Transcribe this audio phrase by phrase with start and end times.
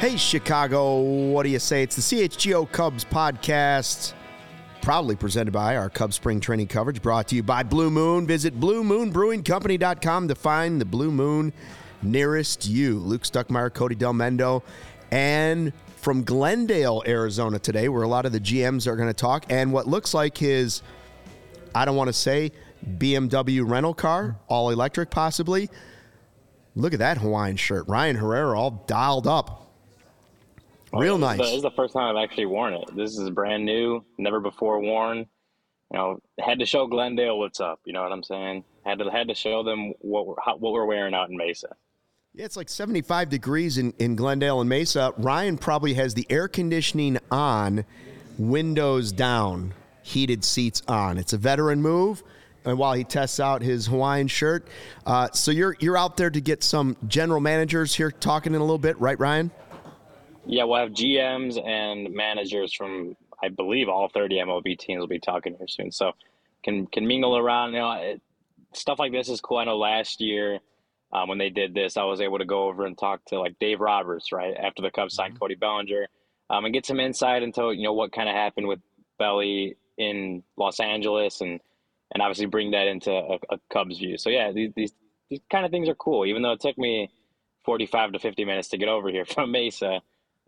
[0.00, 1.82] Hey, Chicago, what do you say?
[1.82, 4.14] It's the CHGO Cubs podcast,
[4.80, 8.26] proudly presented by our Cubs spring training coverage, brought to you by Blue Moon.
[8.26, 11.52] Visit bluemoonbrewingcompany.com to find the Blue Moon
[12.00, 12.98] nearest you.
[12.98, 14.62] Luke Stuckmeyer, Cody Delmendo,
[15.10, 19.44] and from Glendale, Arizona today, where a lot of the GMs are going to talk,
[19.50, 20.80] and what looks like his,
[21.74, 22.52] I don't want to say,
[22.96, 25.68] BMW rental car, all electric possibly.
[26.74, 27.86] Look at that Hawaiian shirt.
[27.86, 29.59] Ryan Herrera all dialed up.
[30.92, 31.38] Real nice.
[31.38, 32.94] This is the first time I've actually worn it.
[32.96, 35.18] This is brand new, never before worn.
[35.18, 37.80] You know, had to show Glendale what's up.
[37.84, 38.64] You know what I'm saying?
[38.84, 41.68] Had to had to show them what we're how, what we're wearing out in Mesa.
[42.32, 45.12] Yeah, it's like 75 degrees in, in Glendale and Mesa.
[45.18, 47.84] Ryan probably has the air conditioning on,
[48.38, 51.18] windows down, heated seats on.
[51.18, 52.22] It's a veteran move.
[52.64, 54.68] And while he tests out his Hawaiian shirt,
[55.06, 58.64] uh, so you're you're out there to get some general managers here talking in a
[58.64, 59.50] little bit, right, Ryan?
[60.50, 65.20] Yeah, we'll have GMs and managers from I believe all 30 MLB teams will be
[65.20, 65.92] talking here soon.
[65.92, 66.12] So
[66.64, 67.72] can can mingle around.
[67.72, 68.20] You know, it,
[68.74, 69.58] stuff like this is cool.
[69.58, 70.58] I know last year
[71.12, 73.60] um, when they did this, I was able to go over and talk to like
[73.60, 75.38] Dave Roberts right after the Cubs signed mm-hmm.
[75.38, 76.08] Cody Bellinger,
[76.50, 78.80] um, and get some insight into you know what kind of happened with
[79.20, 81.60] Belly in Los Angeles and
[82.12, 84.18] and obviously bring that into a, a Cubs view.
[84.18, 84.92] So yeah, these, these
[85.30, 86.26] these kind of things are cool.
[86.26, 87.08] Even though it took me
[87.64, 90.00] 45 to 50 minutes to get over here from Mesa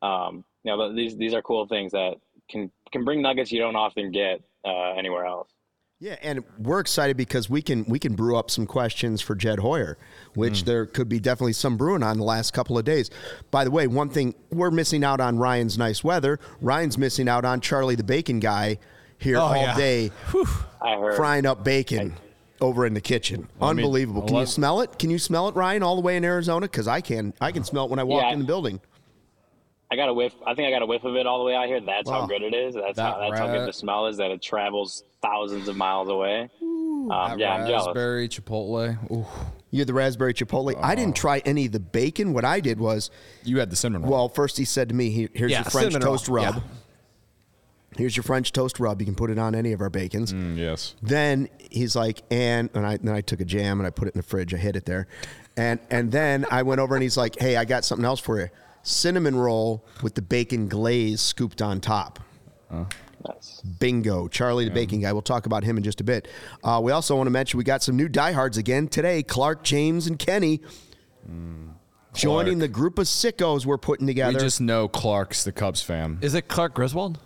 [0.02, 2.16] um, you know, these these are cool things that
[2.50, 5.48] can can bring nuggets you don't often get uh, anywhere else.
[6.02, 9.60] Yeah, and we're excited because we can we can brew up some questions for Jed
[9.60, 9.98] Hoyer,
[10.34, 10.64] which mm.
[10.64, 13.08] there could be definitely some brewing on the last couple of days.
[13.52, 16.40] By the way, one thing we're missing out on Ryan's nice weather.
[16.60, 18.78] Ryan's missing out on Charlie the Bacon guy
[19.18, 19.76] here oh, all yeah.
[19.76, 20.10] day,
[21.14, 22.14] frying up bacon.
[22.16, 22.22] I,
[22.60, 24.22] over in the kitchen, unbelievable.
[24.22, 24.96] Can you smell it?
[24.96, 26.66] Can you smell it, Ryan, all the way in Arizona?
[26.66, 27.34] Because I can.
[27.40, 28.80] I can smell it when I walk yeah, in the building.
[29.92, 30.32] I got a whiff.
[30.46, 31.78] I think I got a whiff of it all the way out here.
[31.78, 32.22] That's wow.
[32.22, 32.74] how good it is.
[32.74, 34.16] That's that how that's how good the smell is.
[34.16, 36.48] That it travels thousands of miles away.
[36.62, 37.88] Ooh, um, yeah, I'm jealous.
[37.88, 39.12] Raspberry chipotle.
[39.12, 39.26] Ooh.
[39.70, 40.74] You had the raspberry chipotle.
[40.74, 40.80] Oh.
[40.82, 42.32] I didn't try any of the bacon.
[42.32, 43.10] What I did was
[43.44, 44.08] you had the cinnamon.
[44.08, 44.12] Roll.
[44.12, 46.46] Well, first he said to me, "Here's yeah, your French toast roll.
[46.46, 46.62] rub." Yeah.
[47.98, 48.98] Here's your French toast rub.
[48.98, 50.32] You can put it on any of our bacons.
[50.32, 50.94] Mm, yes.
[51.02, 54.14] Then he's like, and and I then I took a jam and I put it
[54.14, 54.54] in the fridge.
[54.54, 55.06] I hid it there,
[55.54, 58.40] and and then I went over and he's like, "Hey, I got something else for
[58.40, 58.48] you."
[58.82, 62.18] Cinnamon roll with the bacon glaze scooped on top.
[62.70, 62.84] Uh,
[63.78, 64.28] Bingo.
[64.28, 64.74] Charlie, the yeah.
[64.74, 65.12] baking guy.
[65.12, 66.28] We'll talk about him in just a bit.
[66.64, 70.06] Uh, we also want to mention we got some new diehards again today Clark, James,
[70.06, 70.60] and Kenny.
[71.28, 71.74] Mm.
[72.14, 74.34] Joining the group of sickos we're putting together.
[74.34, 76.18] We just know Clark's the Cubs fan.
[76.20, 77.18] Is it Clark Griswold?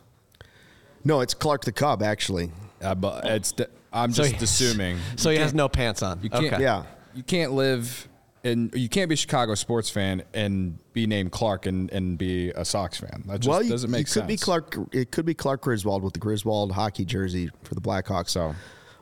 [1.02, 2.52] No, it's Clark the Cub, actually.
[2.80, 3.52] Uh, but it's.
[3.92, 4.98] I'm just he, assuming.
[5.16, 6.20] So he has no pants on.
[6.22, 6.62] You can't, okay.
[6.62, 6.84] Yeah.
[7.14, 8.06] You can't live
[8.46, 12.50] and you can't be a Chicago sports fan and be named Clark and, and be
[12.50, 13.24] a Sox fan.
[13.26, 14.22] That just well, doesn't make it sense.
[14.22, 14.76] Could be Clark.
[14.92, 18.30] It could be Clark Griswold with the Griswold hockey jersey for the Blackhawks.
[18.30, 18.54] So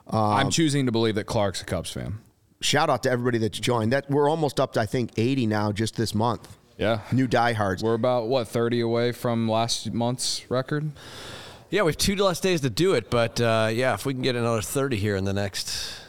[0.07, 2.19] um, I'm choosing to believe that Clark's a Cubs fan.
[2.61, 3.93] Shout out to everybody that's joined.
[3.93, 6.57] That we're almost up to I think 80 now just this month.
[6.77, 7.83] Yeah, new diehards.
[7.83, 10.91] We're about what 30 away from last month's record.
[11.69, 14.21] Yeah, we have two less days to do it, but uh, yeah, if we can
[14.21, 16.04] get another 30 here in the next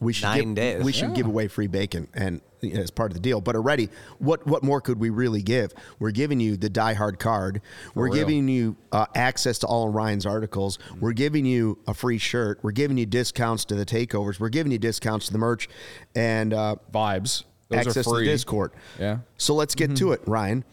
[0.00, 0.84] we should nine give, days.
[0.84, 1.14] We should yeah.
[1.14, 3.40] give away free bacon and you know, as part of the deal.
[3.40, 5.72] But already, what what more could we really give?
[5.98, 7.60] We're giving you the Die Hard card.
[7.92, 8.14] For We're real.
[8.14, 10.78] giving you uh, access to all of Ryan's articles.
[11.00, 12.58] We're giving you a free shirt.
[12.62, 14.40] We're giving you discounts to the takeovers.
[14.40, 15.68] We're giving you discounts to the merch
[16.14, 17.44] and uh, vibes.
[17.68, 18.72] Those access to Discord.
[18.98, 19.18] Yeah.
[19.36, 20.06] So let's get mm-hmm.
[20.06, 20.64] to it, Ryan.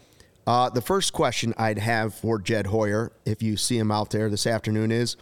[0.46, 4.30] Uh, the first question I'd have for Jed Hoyer, if you see him out there
[4.30, 5.16] this afternoon, is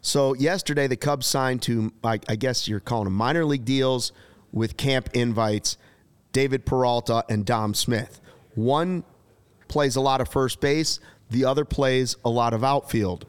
[0.00, 4.12] so yesterday the Cubs signed to, I, guess you're calling them minor league deals
[4.52, 5.76] with camp invites,
[6.32, 8.20] David Peralta and Dom Smith.
[8.54, 9.04] One
[9.68, 11.00] plays a lot of first base,
[11.30, 13.26] the other plays a lot of outfield.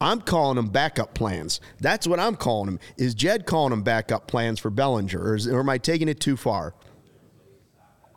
[0.00, 1.60] I'm calling them backup plans.
[1.78, 2.80] That's what I'm calling them.
[2.96, 6.20] Is Jed calling them backup plans for Bellinger, or, is, or am I taking it
[6.20, 6.74] too far?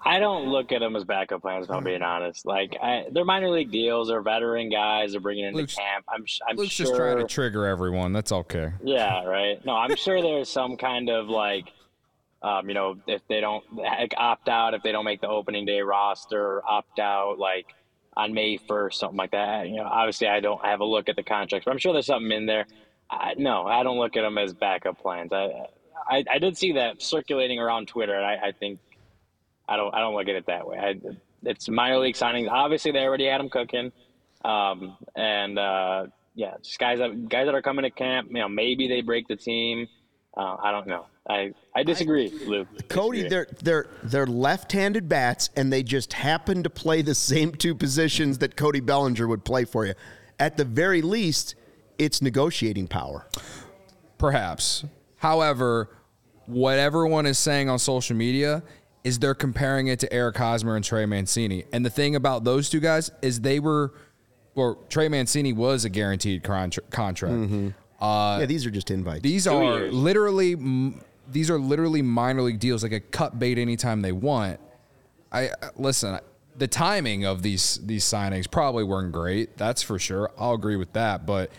[0.05, 1.65] I don't look at them as backup plans.
[1.65, 4.09] If I'm being honest, like I, they're minor league deals.
[4.09, 5.11] They're veteran guys.
[5.11, 6.05] They're bringing into Luke's- camp.
[6.09, 6.85] I'm, I'm Luke's sure.
[6.87, 8.11] just trying to trigger everyone.
[8.13, 8.71] That's okay.
[8.83, 9.63] Yeah, right.
[9.65, 11.71] No, I'm sure there's some kind of like,
[12.41, 15.65] um, you know, if they don't like, opt out, if they don't make the opening
[15.65, 17.67] day roster, opt out like
[18.15, 19.69] on May 1st, something like that.
[19.69, 22.07] You know, obviously I don't have a look at the contracts, but I'm sure there's
[22.07, 22.67] something in there.
[23.09, 25.31] I, no, I don't look at them as backup plans.
[25.31, 25.67] I,
[26.09, 28.79] I, I did see that circulating around Twitter, and I, I think
[29.67, 30.77] I don't, I don't look at it that way.
[30.77, 30.95] I,
[31.43, 32.49] it's minor league signings.
[32.49, 33.91] Obviously, they already had them cooking,
[34.45, 38.29] um, and uh, yeah, just guys that guys that are coming to camp.
[38.29, 39.87] You know, maybe they break the team.
[40.35, 41.05] Uh, I don't know.
[41.29, 42.67] I, I disagree, Luke.
[42.89, 43.29] Cody, Disagree.
[43.29, 48.39] they're they're they're left-handed bats, and they just happen to play the same two positions
[48.39, 49.93] that Cody Bellinger would play for you.
[50.39, 51.55] At the very least,
[51.97, 53.27] it's negotiating power.
[54.17, 54.85] Perhaps.
[55.17, 55.89] However,
[56.45, 58.63] what everyone is saying on social media
[59.03, 61.65] is they're comparing it to Eric Hosmer and Trey Mancini.
[61.73, 63.93] And the thing about those two guys is they were,
[64.55, 67.33] or Trey Mancini was a guaranteed contra- contract.
[67.35, 68.03] Mm-hmm.
[68.03, 69.21] Uh, yeah, these are just invites.
[69.23, 69.93] These Two are years.
[69.93, 70.93] literally
[71.31, 74.59] these are literally minor league deals, like a cut bait anytime they want.
[75.31, 76.19] I I- listen.
[76.55, 79.57] The timing of these these signings probably weren't great.
[79.57, 80.29] That's for sure.
[80.37, 81.25] I'll agree with that.
[81.25, 81.49] But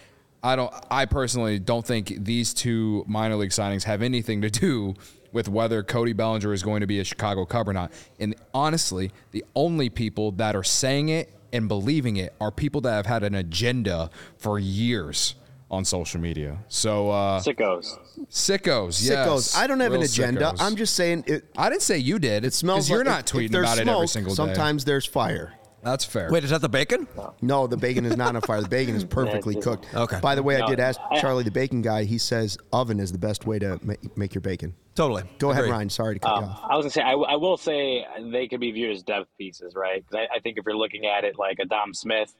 [0.42, 0.72] I don't.
[0.90, 4.94] I personally don't think these two minor league signings have anything to do
[5.34, 7.92] with whether Cody Bellinger is going to be a Chicago Cub or not.
[8.18, 12.92] And honestly, the only people that are saying it and believing it are people that
[12.92, 15.34] have had an agenda for years
[15.70, 16.58] on social media.
[16.68, 17.98] So uh, sickos.
[18.30, 19.26] Sickos, yes.
[19.26, 19.56] Sickos.
[19.56, 20.52] I don't have an agenda.
[20.52, 20.60] sickos.
[20.60, 21.44] I'm just saying it.
[21.58, 22.44] I didn't say you did.
[22.44, 22.88] It smells.
[22.88, 24.36] Like you're like, not if- tweeting if there's about it every smoke, single day.
[24.36, 25.52] Sometimes there's fire.
[25.82, 26.30] That's fair.
[26.30, 27.06] Wait, is that the bacon?
[27.42, 28.62] No, the bacon is not on fire.
[28.62, 29.92] The bacon is perfectly it's- cooked.
[29.94, 30.20] Okay.
[30.20, 32.04] By the way, I did ask Charlie, the bacon guy.
[32.04, 33.80] He says oven is the best way to
[34.16, 34.74] make your bacon.
[34.94, 35.24] Totally.
[35.38, 35.90] Go ahead, Ryan.
[35.90, 36.60] Sorry to cut you Um, off.
[36.70, 39.74] I was gonna say I, I will say they could be viewed as depth pieces,
[39.74, 40.04] right?
[40.08, 42.34] 'Cause I, I think if you're looking at it like a Dom Smith,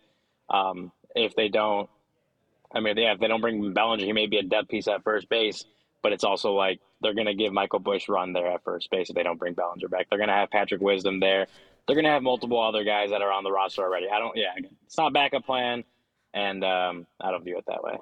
[0.51, 1.89] um, if they don't,
[2.73, 5.03] I mean, yeah, if they don't bring Bellinger, he may be a depth piece at
[5.03, 5.65] first base,
[6.03, 9.17] but it's also like they're gonna give Michael Busch run there at first base if
[9.17, 10.07] they don't bring Bellinger back.
[10.09, 11.47] They're gonna have Patrick Wisdom there.
[11.87, 14.09] They're gonna have multiple other guys that are on the roster already.
[14.09, 14.53] I don't, yeah,
[14.87, 15.85] it's not a backup plan,
[16.33, 17.99] and um, I don't view it that way.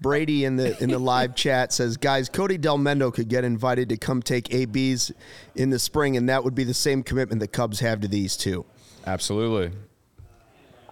[0.00, 3.96] Brady in the in the live chat says, "Guys, Cody Delmendo could get invited to
[3.96, 5.10] come take ABs
[5.54, 8.36] in the spring, and that would be the same commitment the Cubs have to these
[8.36, 8.64] two.
[9.06, 9.72] Absolutely.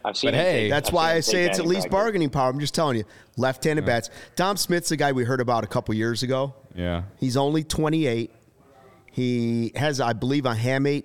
[0.05, 0.29] I've seen.
[0.29, 1.93] But hey, take- That's I've why I say it's at least practice.
[1.93, 2.51] bargaining power.
[2.51, 3.05] I'm just telling you,
[3.37, 4.11] left-handed bats.
[4.37, 6.55] Dom Smith's the guy we heard about a couple years ago.
[6.75, 7.03] Yeah.
[7.19, 8.31] He's only 28.
[9.13, 11.05] He has, I believe, a hamate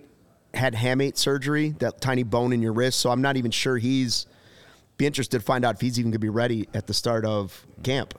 [0.53, 2.99] had hamate surgery, that tiny bone in your wrist.
[2.99, 4.25] So I'm not even sure he's
[4.99, 7.25] be interested to find out if he's even going to be ready at the start
[7.25, 8.13] of camp.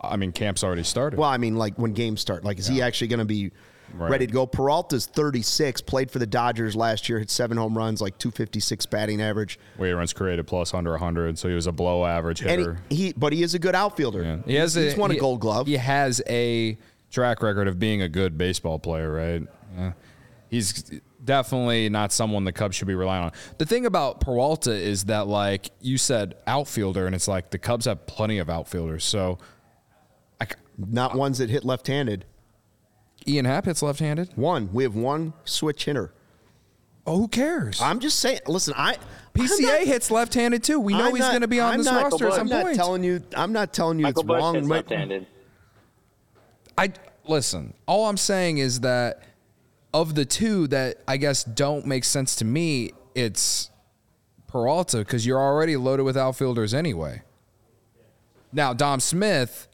[0.00, 1.18] I mean, camp's already started.
[1.18, 3.50] Well, I mean, like when games start, like is he actually going to be
[3.94, 4.10] Right.
[4.10, 4.46] ready to go?
[4.46, 9.22] Peralta's 36, played for the Dodgers last year, hit seven home runs, like 256 batting
[9.22, 12.82] average, Weight runs created plus under 100, so he was a below average hitter.
[12.90, 14.22] he, he but he is a good outfielder.
[14.22, 14.36] Yeah.
[14.44, 15.66] He has he's a, won a Gold Glove.
[15.66, 16.76] He has a
[17.10, 19.42] track record of being a good baseball player, right?
[19.74, 19.92] Yeah.
[20.50, 23.32] He's definitely not someone the Cubs should be relying on.
[23.58, 27.86] The thing about Peralta is that, like you said, outfielder, and it's like the Cubs
[27.86, 29.04] have plenty of outfielders.
[29.04, 29.38] So,
[30.40, 32.24] I c Not ones that hit left-handed.
[33.26, 34.30] Ian Happ hits left-handed.
[34.36, 36.12] One, we have one switch hitter.
[37.06, 37.80] Oh, who cares?
[37.80, 38.40] I'm just saying.
[38.46, 38.96] Listen, I
[39.34, 40.78] PCA not- hits left-handed too.
[40.78, 42.64] We know I'm he's going to be on I'm this not- roster at some I'm
[42.64, 43.22] not telling you.
[43.34, 44.54] I'm not telling you Michael it's Busch wrong.
[44.56, 45.26] hits Mi- left-handed.
[46.76, 46.92] I
[47.26, 47.74] listen.
[47.86, 49.22] All I'm saying is that
[49.94, 53.70] of the two that I guess don't make sense to me, it's
[54.46, 57.22] Peralta because you're already loaded with outfielders anyway.
[58.52, 59.68] Now Dom Smith,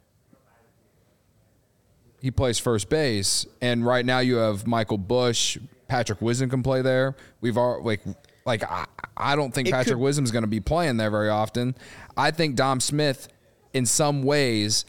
[2.20, 6.82] he plays first base, and right now you have Michael Busch, Patrick Wisdom can play
[6.82, 7.14] there.
[7.40, 8.00] We've all like.
[8.46, 8.84] Like I,
[9.16, 11.74] I don't think It Patrick could- Wisdom's going to be playing there very often.
[12.14, 13.28] I think Dom Smith,
[13.72, 14.84] in some ways,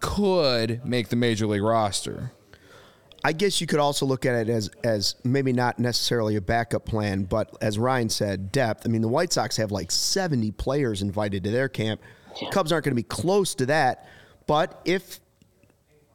[0.00, 2.32] could make the major league roster.
[3.24, 6.84] I guess you could also look at it as as maybe not necessarily a backup
[6.84, 8.82] plan, but as Ryan said, depth.
[8.84, 12.00] I mean, the White Sox have like 70 players invited to their camp.
[12.50, 14.08] Cubs aren't going to be close to that,
[14.46, 15.20] but if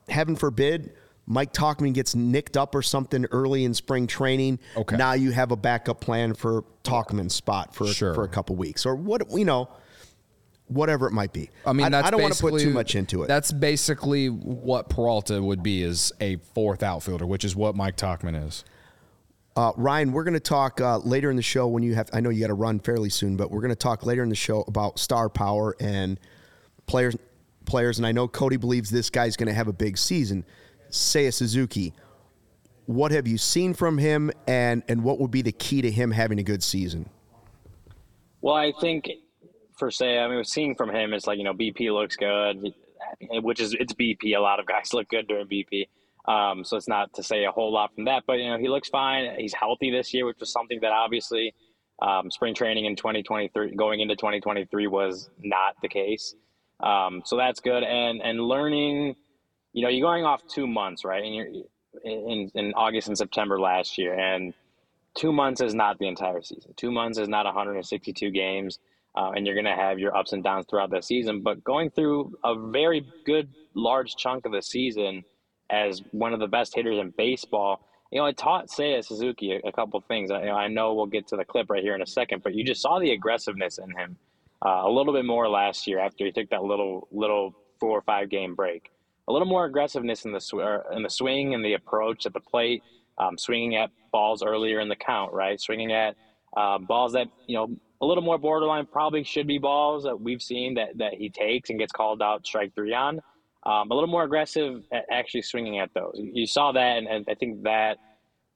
[0.09, 0.93] heaven forbid
[1.27, 4.95] Mike Tauchman gets nicked up or something early in spring training, Okay.
[4.97, 8.13] now you have a backup plan for Tauchman's spot for Sure.
[8.15, 9.69] for a couple weeks or what you know,
[10.67, 11.49] whatever it might be.
[11.65, 13.27] I mean, that's I don't want to put too much into it.
[13.27, 18.47] That's basically what Peralta would be as a fourth outfielder, which is what Mike Tauchman
[18.47, 18.63] is.
[19.55, 22.09] Uh, Ryan, we're going to talk uh, later in the show when you have.
[22.13, 24.29] I know you got to run fairly soon, but we're going to talk later in
[24.29, 26.19] the show about star power and
[26.85, 27.15] players.
[27.65, 30.45] Players, and I know Cody believes this guy's going to have a big season.
[30.89, 31.93] Seiya Suzuki,
[32.85, 36.11] what have you seen from him, and and what would be the key to him
[36.11, 37.09] having a good season?
[38.39, 39.09] Well, I think
[39.77, 42.73] for say, I mean, seeing from him, it's like you know, BP looks good,
[43.29, 44.35] which is it's BP.
[44.35, 45.87] A lot of guys look good during BP,
[46.27, 48.23] um, so it's not to say a whole lot from that.
[48.27, 49.35] But you know, he looks fine.
[49.37, 51.53] He's healthy this year, which was something that obviously
[52.01, 56.35] um, spring training in 2023, going into 2023, was not the case.
[56.79, 59.15] Um, so that's good, and and learning,
[59.73, 61.23] you know, you're going off two months, right?
[61.23, 61.47] And you're
[62.03, 64.53] in in August and September last year, and
[65.15, 66.73] two months is not the entire season.
[66.75, 68.79] Two months is not 162 games,
[69.17, 71.41] uh, and you're going to have your ups and downs throughout the season.
[71.41, 75.23] But going through a very good, large chunk of the season
[75.71, 77.81] as one of the best hitters in baseball,
[78.11, 80.29] you know, it taught Seiya Suzuki a, a couple things.
[80.29, 82.43] I, you know, I know we'll get to the clip right here in a second,
[82.43, 84.17] but you just saw the aggressiveness in him
[84.63, 88.01] uh, a little bit more last year after he took that little little four or
[88.03, 88.91] five game break.
[89.27, 92.33] A little more aggressiveness in the sw- er, in the swing and the approach at
[92.33, 92.83] the plate,
[93.17, 95.59] um, swinging at balls earlier in the count, right?
[95.59, 96.15] Swinging at
[96.55, 97.67] uh, balls that you know
[98.01, 101.69] a little more borderline probably should be balls that we've seen that that he takes
[101.69, 103.21] and gets called out strike three on.
[103.65, 106.13] Um, a little more aggressive at actually swinging at those.
[106.15, 107.97] You saw that, and, and I think that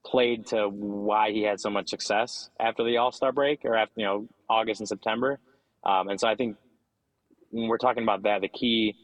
[0.06, 3.94] played to why he had so much success after the All Star break or after
[3.98, 5.40] you know August and September.
[5.84, 6.58] Um, and so I think
[7.50, 8.96] when we're talking about that, the key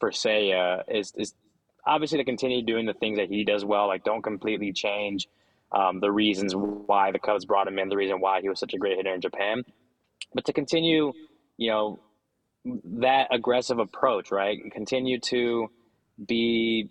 [0.00, 1.34] for Seiya is is
[1.86, 3.86] obviously to continue doing the things that he does well.
[3.86, 5.28] Like don't completely change
[5.72, 8.74] um, the reasons why the Cubs brought him in, the reason why he was such
[8.74, 9.64] a great hitter in Japan,
[10.34, 11.12] but to continue,
[11.56, 12.00] you know,
[12.64, 14.58] that aggressive approach, right?
[14.72, 15.68] Continue to
[16.24, 16.88] be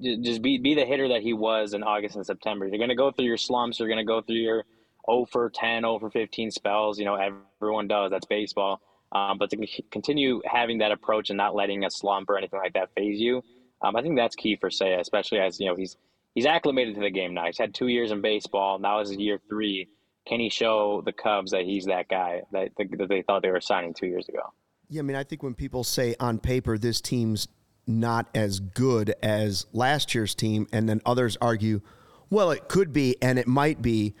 [0.00, 2.66] just be be the hitter that he was in August and September.
[2.66, 3.78] You're going to go through your slumps.
[3.78, 4.64] You're going to go through your
[5.08, 6.98] 0 for 10, 0 for 15 spells.
[6.98, 7.14] You know,
[7.60, 8.10] everyone does.
[8.10, 8.80] That's baseball.
[9.12, 12.72] Um, but to continue having that approach and not letting a slump or anything like
[12.72, 13.44] that phase you,
[13.82, 15.96] um, I think that's key for Seiya, especially as you know he's
[16.34, 17.46] he's acclimated to the game now.
[17.46, 18.78] He's had two years in baseball.
[18.78, 19.88] Now is year three.
[20.26, 23.60] Can he show the Cubs that he's that guy that, that they thought they were
[23.60, 24.52] signing two years ago?
[24.88, 27.48] Yeah, I mean, I think when people say on paper this team's
[27.86, 31.82] not as good as last year's team, and then others argue,
[32.30, 34.14] well, it could be and it might be.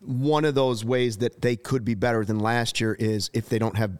[0.00, 3.58] One of those ways that they could be better than last year is if they
[3.58, 3.98] don't have,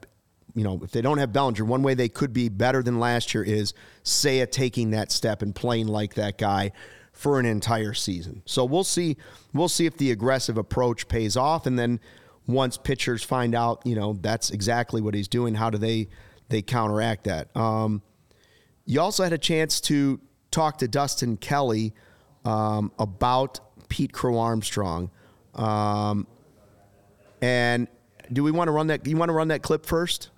[0.54, 1.64] you know, if they don't have Bellinger.
[1.64, 5.52] One way they could be better than last year is Seiya taking that step and
[5.52, 6.70] playing like that guy
[7.16, 8.42] for an entire season.
[8.44, 9.16] So we'll see.
[9.54, 11.98] We'll see if the aggressive approach pays off, and then
[12.46, 15.54] once pitchers find out, you know, that's exactly what he's doing.
[15.54, 16.08] How do they
[16.50, 17.56] they counteract that?
[17.56, 18.02] Um,
[18.84, 20.20] you also had a chance to
[20.50, 21.94] talk to Dustin Kelly
[22.44, 25.10] um, about Pete Crow Armstrong,
[25.54, 26.26] um,
[27.40, 27.88] and
[28.30, 29.06] do we want to run that?
[29.06, 30.28] You want to run that clip first?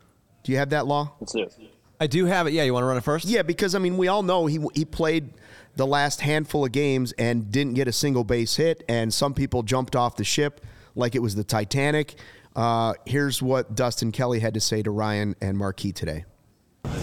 [0.44, 1.12] Do you have that law?
[1.20, 1.58] Let's do it.
[2.00, 2.52] I do have it.
[2.52, 3.24] Yeah, you want to run it first?
[3.24, 5.32] Yeah, because I mean, we all know he he played
[5.78, 9.62] the last handful of games and didn't get a single base hit, and some people
[9.62, 10.60] jumped off the ship
[10.96, 12.16] like it was the Titanic.
[12.56, 16.24] Uh, here's what Dustin Kelly had to say to Ryan and Marquee today.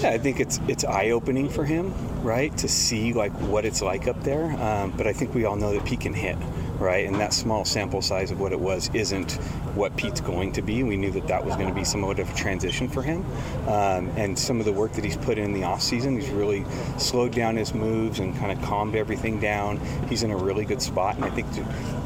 [0.01, 3.81] Yeah, I think it's it's eye opening for him, right, to see like what it's
[3.81, 4.51] like up there.
[4.61, 6.37] Um, but I think we all know that Pete can hit,
[6.79, 9.33] right, and that small sample size of what it was isn't
[9.75, 10.83] what Pete's going to be.
[10.83, 13.25] We knew that that was going to be somewhat of a transition for him,
[13.67, 16.65] um, and some of the work that he's put in the off season, he's really
[16.97, 19.79] slowed down his moves and kind of calmed everything down.
[20.07, 21.47] He's in a really good spot, and I think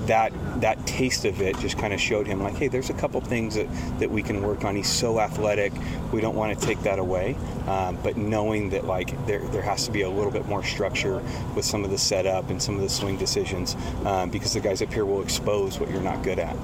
[0.07, 3.21] that that taste of it just kind of showed him like, hey, there's a couple
[3.21, 3.67] things that
[3.99, 4.75] that we can work on.
[4.75, 5.71] He's so athletic,
[6.11, 7.35] we don't want to take that away.
[7.67, 11.21] Um, but knowing that like there, there has to be a little bit more structure
[11.55, 14.81] with some of the setup and some of the swing decisions um, because the guys
[14.81, 16.55] up here will expose what you're not good at.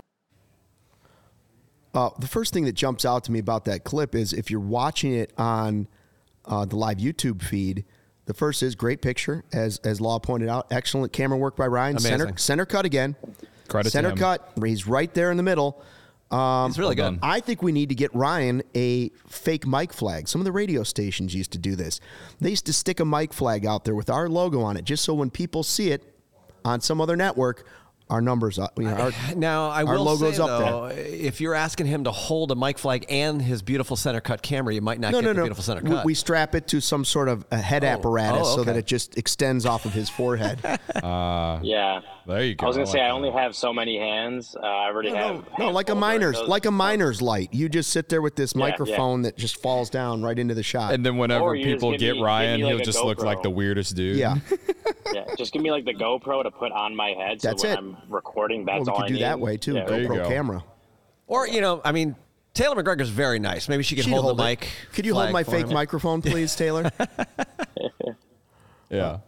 [1.93, 4.59] Uh, the first thing that jumps out to me about that clip is if you're
[4.59, 5.87] watching it on
[6.43, 7.85] uh, the live YouTube feed,
[8.25, 10.67] the first is great picture, as as Law pointed out.
[10.71, 11.99] Excellent camera work by Ryan.
[11.99, 12.37] Center Amazing.
[12.37, 13.15] center cut again.
[13.67, 14.17] Credit center him.
[14.17, 14.51] cut.
[14.63, 15.81] He's right there in the middle.
[16.31, 17.19] Um, It's really good.
[17.21, 20.27] I think we need to get Ryan a fake mic flag.
[20.27, 22.01] Some of the radio stations used to do this.
[22.41, 25.05] They used to stick a mic flag out there with our logo on it, just
[25.05, 26.03] so when people see it
[26.65, 27.65] on some other network,
[28.09, 28.77] our numbers up.
[28.77, 30.71] You know, our, Now I our will logo's say up there.
[30.71, 34.41] though, if you're asking him to hold a mic flag and his beautiful center cut
[34.41, 35.43] camera, you might not no, get no, the no.
[35.43, 36.05] beautiful center cut.
[36.05, 39.17] We strap it to some sort of a head apparatus Oh, so that it just
[39.17, 40.59] extends off of his forehead.
[41.03, 42.01] Yeah.
[42.27, 42.65] There you go.
[42.65, 44.55] I was gonna I say like I only have so many hands.
[44.55, 45.35] Uh, I already no, have.
[45.59, 47.53] no, no, like a miner's, those- like a miner's light.
[47.53, 48.69] You just sit there with this Yeah, yeah.
[48.71, 50.93] microphone that just falls down right into the shot.
[50.95, 53.21] And then whenever Or you just people get me- Ryan, like he'll a just look
[53.21, 54.17] like the weirdest dude.
[54.17, 54.37] yeah,
[55.13, 57.39] Yeah, just give me like the GoPro to put on my head.
[57.41, 57.79] That's it.
[58.01, 59.23] I'm recording, well, that's we all could I do need.
[59.23, 59.73] that way too.
[59.75, 59.85] Yeah.
[59.85, 60.27] GoPro go.
[60.27, 60.63] camera.
[61.27, 62.15] or you know, I mean,
[62.53, 63.67] Taylor McGregor's very nice.
[63.67, 64.45] Maybe she could She'd hold, the it.
[64.45, 64.69] mic.
[64.93, 65.73] Could you hold my fake him.
[65.73, 66.89] microphone, please, Taylor?
[68.89, 69.19] Yeah.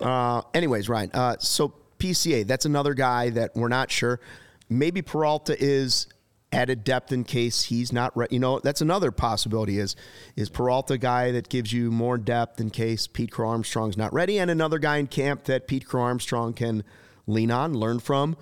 [0.00, 1.10] Uh, anyways, Ryan.
[1.12, 4.20] Uh, so PCA, that's another guy that we're not sure.
[4.68, 6.06] Maybe Peralta is
[6.52, 8.30] added depth in case he's not right.
[8.32, 9.78] You know, that's another possibility.
[9.78, 9.96] Is
[10.34, 14.38] is Peralta guy that gives you more depth in case Pete Crow Armstrong's not ready,
[14.38, 16.82] and another guy in camp that Pete Crow Armstrong can
[17.30, 18.36] lean on, learn from.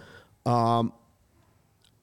[0.47, 0.93] Um,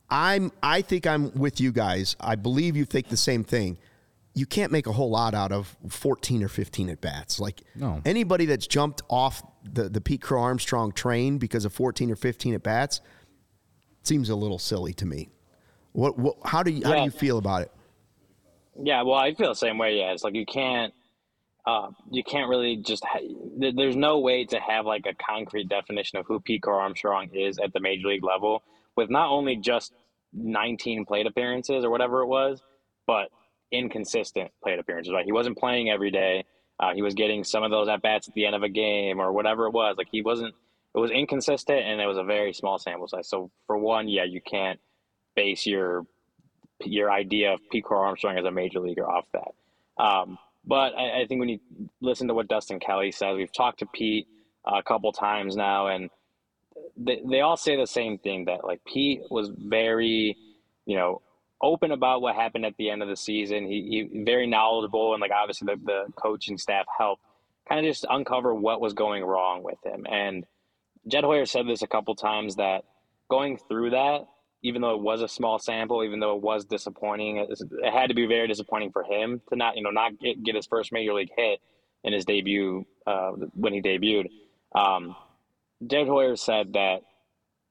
[0.09, 0.51] I'm.
[0.61, 2.15] I think I'm with you guys.
[2.19, 3.77] I believe you think the same thing.
[4.37, 7.39] You can't make a whole lot out of 14 or 15 at bats.
[7.39, 8.01] Like No.
[8.05, 12.53] anybody that's jumped off the the Pete Crow Armstrong train because of 14 or 15
[12.53, 13.01] at bats
[14.03, 15.29] seems a little silly to me.
[15.93, 16.19] What?
[16.19, 17.71] what how do you how do you feel about it?
[18.77, 19.97] Yeah, well, I feel the same way.
[19.97, 20.93] Yeah, it's like you can't,
[21.65, 23.03] uh, you can't really just.
[23.03, 23.19] Ha-
[23.57, 27.73] there's no way to have like a concrete definition of who Crow Armstrong is at
[27.73, 28.63] the major league level
[28.95, 29.91] with not only just
[30.33, 32.61] 19 plate appearances or whatever it was,
[33.07, 33.29] but
[33.71, 35.11] inconsistent plate appearances.
[35.11, 36.45] Right, he wasn't playing every day.
[36.79, 39.19] Uh, he was getting some of those at bats at the end of a game
[39.19, 39.95] or whatever it was.
[39.97, 40.53] Like he wasn't.
[40.93, 43.27] It was inconsistent, and it was a very small sample size.
[43.27, 44.79] So for one, yeah, you can't
[45.35, 46.05] base your
[46.83, 50.03] your idea of Crow Armstrong as a major leaguer off that.
[50.03, 51.59] Um, but I, I think when you
[52.01, 54.27] listen to what Dustin Kelly says, we've talked to Pete
[54.65, 56.09] uh, a couple times now, and
[56.97, 60.37] they, they all say the same thing that like Pete was very,
[60.85, 61.21] you know,
[61.61, 63.65] open about what happened at the end of the season.
[63.67, 67.21] He, he very knowledgeable, and like obviously the, the coaching staff helped
[67.67, 70.05] kind of just uncover what was going wrong with him.
[70.09, 70.45] And
[71.07, 72.83] Jed Hoyer said this a couple times that
[73.29, 74.25] going through that,
[74.65, 78.07] even though it was a small sample, even though it was disappointing, it, it had
[78.07, 80.91] to be very disappointing for him to not, you know, not get, get his first
[80.91, 81.59] major league hit
[82.03, 84.25] in his debut uh, when he debuted.
[84.73, 85.15] Um,
[85.85, 87.01] Jed Hoyer said that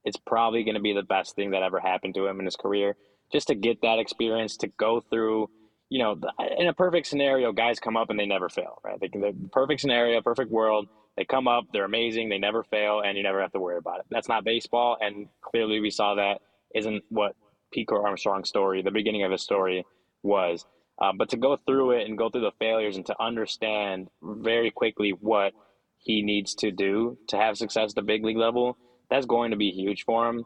[0.05, 2.55] it's probably going to be the best thing that ever happened to him in his
[2.55, 2.95] career,
[3.33, 5.51] just to get that experience, to go through.
[5.91, 6.21] You know,
[6.57, 9.01] in a perfect scenario, guys come up and they never fail, right?
[9.01, 10.87] They the perfect scenario, perfect world.
[11.17, 14.01] They come up, they're amazing, they never fail, and you never have to worry about
[14.01, 14.07] it.
[14.11, 16.41] That's not baseball, and clearly we saw that
[16.75, 17.35] isn't what
[17.73, 19.85] Pete Armstrong's story, the beginning of his story,
[20.23, 20.65] was.
[21.01, 24.71] Uh, but to go through it and go through the failures and to understand very
[24.71, 25.53] quickly what
[25.99, 28.79] he needs to do to have success at the big league level,
[29.11, 30.45] that's going to be huge for him.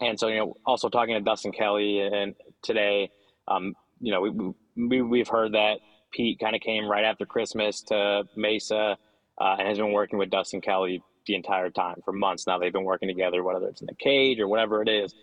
[0.00, 3.10] And so, you know, also talking to Dustin Kelly and today,
[3.48, 5.78] um, you know, we, we, we've heard that
[6.12, 8.96] Pete kind of came right after Christmas to Mesa
[9.40, 12.58] uh, and has been working with Dustin Kelly the entire time for months now.
[12.58, 15.14] They've been working together, whether it's in the cage or whatever it is.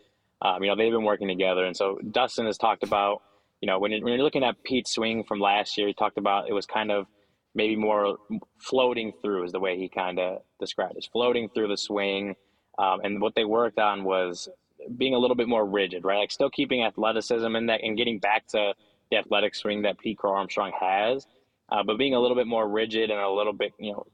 [0.42, 1.66] Um, you know, they've been working together.
[1.66, 3.22] And so Dustin has talked about,
[3.62, 6.18] you know, when, you when you're looking at Pete's swing from last year, he talked
[6.18, 7.06] about it was kind of
[7.54, 8.18] maybe more
[8.58, 12.36] floating through is the way he kind of described it, floating through the swing.
[12.80, 14.50] Um, and what they worked on was
[14.98, 16.20] being a little bit more rigid, right?
[16.20, 18.74] Like still keeping athleticism in that and getting back to
[19.12, 21.28] the athletic swing that Pete Crow Armstrong has,
[21.72, 24.06] uh, but being a little bit more rigid and a little bit, you know,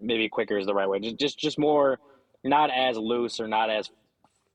[0.00, 0.98] maybe quicker is the right way.
[0.98, 1.98] Just, just, just more,
[2.42, 3.90] not as loose or not as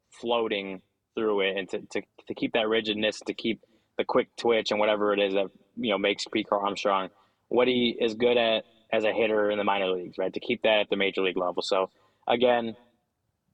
[0.09, 0.81] floating
[1.17, 3.61] through it, and to, to, to keep that rigidness, to keep
[3.97, 7.09] the quick twitch and whatever it is that you know makes Pete Crow Armstrong
[7.49, 10.33] what he is good at as a hitter in the minor leagues, right?
[10.33, 11.61] To keep that at the major league level.
[11.61, 11.89] So
[12.27, 12.75] again,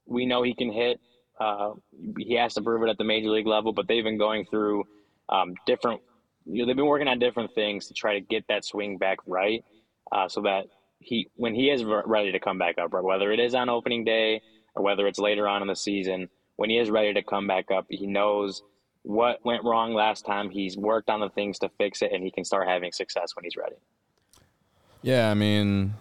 [0.06, 1.00] we know he can hit.
[1.40, 1.72] Uh,
[2.18, 4.84] he has to prove it at the major league level, but they've been going through
[5.28, 6.00] um, different.
[6.44, 9.18] You know, they've been working on different things to try to get that swing back
[9.26, 9.64] right,
[10.12, 10.66] uh, so that
[10.98, 14.04] he, when he is ready to come back up, right, whether it is on opening
[14.04, 14.42] day
[14.74, 17.70] or whether it's later on in the season, when he is ready to come back
[17.70, 18.62] up, he knows
[19.02, 20.50] what went wrong last time.
[20.50, 23.44] He's worked on the things to fix it, and he can start having success when
[23.44, 23.76] he's ready.
[25.02, 25.94] Yeah, I mean,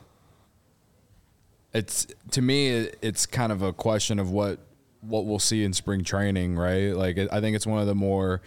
[1.74, 2.70] it's to me,
[3.02, 4.60] it's kind of a question of what
[5.02, 6.96] what we'll see in spring training, right?
[6.96, 8.42] Like, I think it's one of the more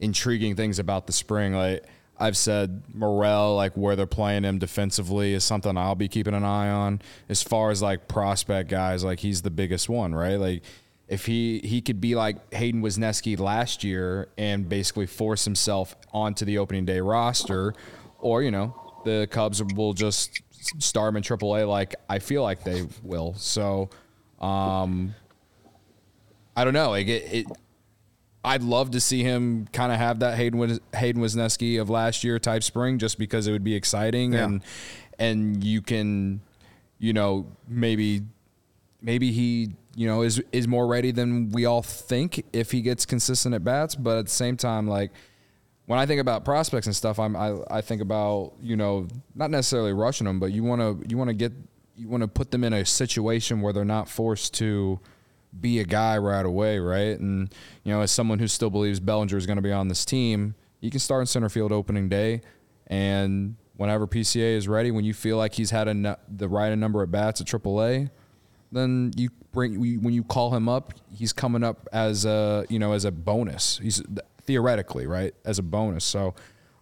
[0.00, 1.54] intriguing things about the spring.
[1.54, 1.84] Like
[2.18, 6.44] I've said, Morel, like where they're playing him defensively, is something I'll be keeping an
[6.44, 7.00] eye on.
[7.30, 10.36] As far as like prospect guys, like he's the biggest one, right?
[10.36, 10.62] Like.
[11.06, 16.44] If he, he could be like Hayden Wesneski last year and basically force himself onto
[16.44, 17.74] the opening day roster,
[18.18, 20.40] or you know the Cubs will just
[20.78, 23.34] start him in AAA like I feel like they will.
[23.34, 23.90] So,
[24.40, 25.14] um,
[26.56, 26.88] I don't know.
[26.90, 27.46] Like it, it
[28.42, 32.38] I'd love to see him kind of have that Hayden Hayden Wesneski of last year
[32.38, 34.44] type spring, just because it would be exciting Yeah.
[34.44, 34.62] and
[35.18, 36.40] and you can,
[36.98, 38.22] you know, maybe
[39.02, 43.06] maybe he you know is is more ready than we all think if he gets
[43.06, 43.94] consistent at bats.
[43.94, 45.12] But at the same time, like
[45.86, 49.50] when I think about prospects and stuff, I'm I, I think about you know not
[49.50, 51.52] necessarily rushing them, but you want to you want to get
[51.96, 54.98] you want to put them in a situation where they're not forced to
[55.58, 57.18] be a guy right away, right?
[57.18, 57.52] And
[57.84, 60.54] you know, as someone who still believes Bellinger is going to be on this team,
[60.80, 62.40] you can start in center field opening day,
[62.88, 67.02] and whenever PCA is ready, when you feel like he's had a, the right number
[67.02, 68.10] of bats at AAA,
[68.74, 72.92] then you bring when you call him up, he's coming up as a you know
[72.92, 73.78] as a bonus.
[73.78, 74.02] He's
[74.42, 76.04] theoretically right as a bonus.
[76.04, 76.34] So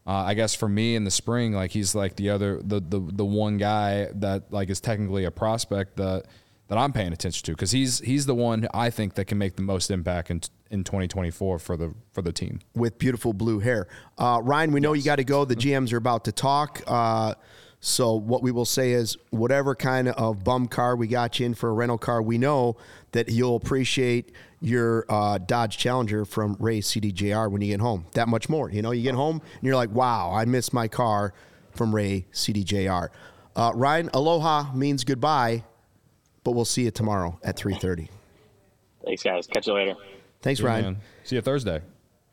[0.06, 3.00] uh, I guess for me in the spring, like he's like the other the the
[3.00, 6.24] the one guy that like is technically a prospect that
[6.68, 9.56] that I'm paying attention to because he's he's the one I think that can make
[9.56, 12.60] the most impact in in 2024 for the for the team.
[12.74, 13.86] with beautiful blue hair.
[14.18, 15.44] Uh, Ryan, we know you got to go.
[15.44, 16.82] The GMs are about to talk.
[16.86, 17.34] Uh,
[17.84, 21.54] so what we will say is, whatever kind of bum car we got you in
[21.54, 22.76] for a rental car, we know
[23.10, 28.06] that you'll appreciate your uh, Dodge Challenger from Ray CDJR when you get home.
[28.12, 28.70] That much more.
[28.70, 31.34] You know, you get home and you're like, wow, I missed my car
[31.72, 33.08] from Ray CDJR.
[33.56, 35.64] Uh, Ryan, aloha means goodbye,
[36.44, 38.08] but we'll see you tomorrow at 3.30.
[39.04, 39.48] Thanks, guys.
[39.48, 39.96] Catch you later.
[40.40, 40.84] Thanks, Ryan.
[40.84, 40.96] Man.
[41.24, 41.80] See you Thursday.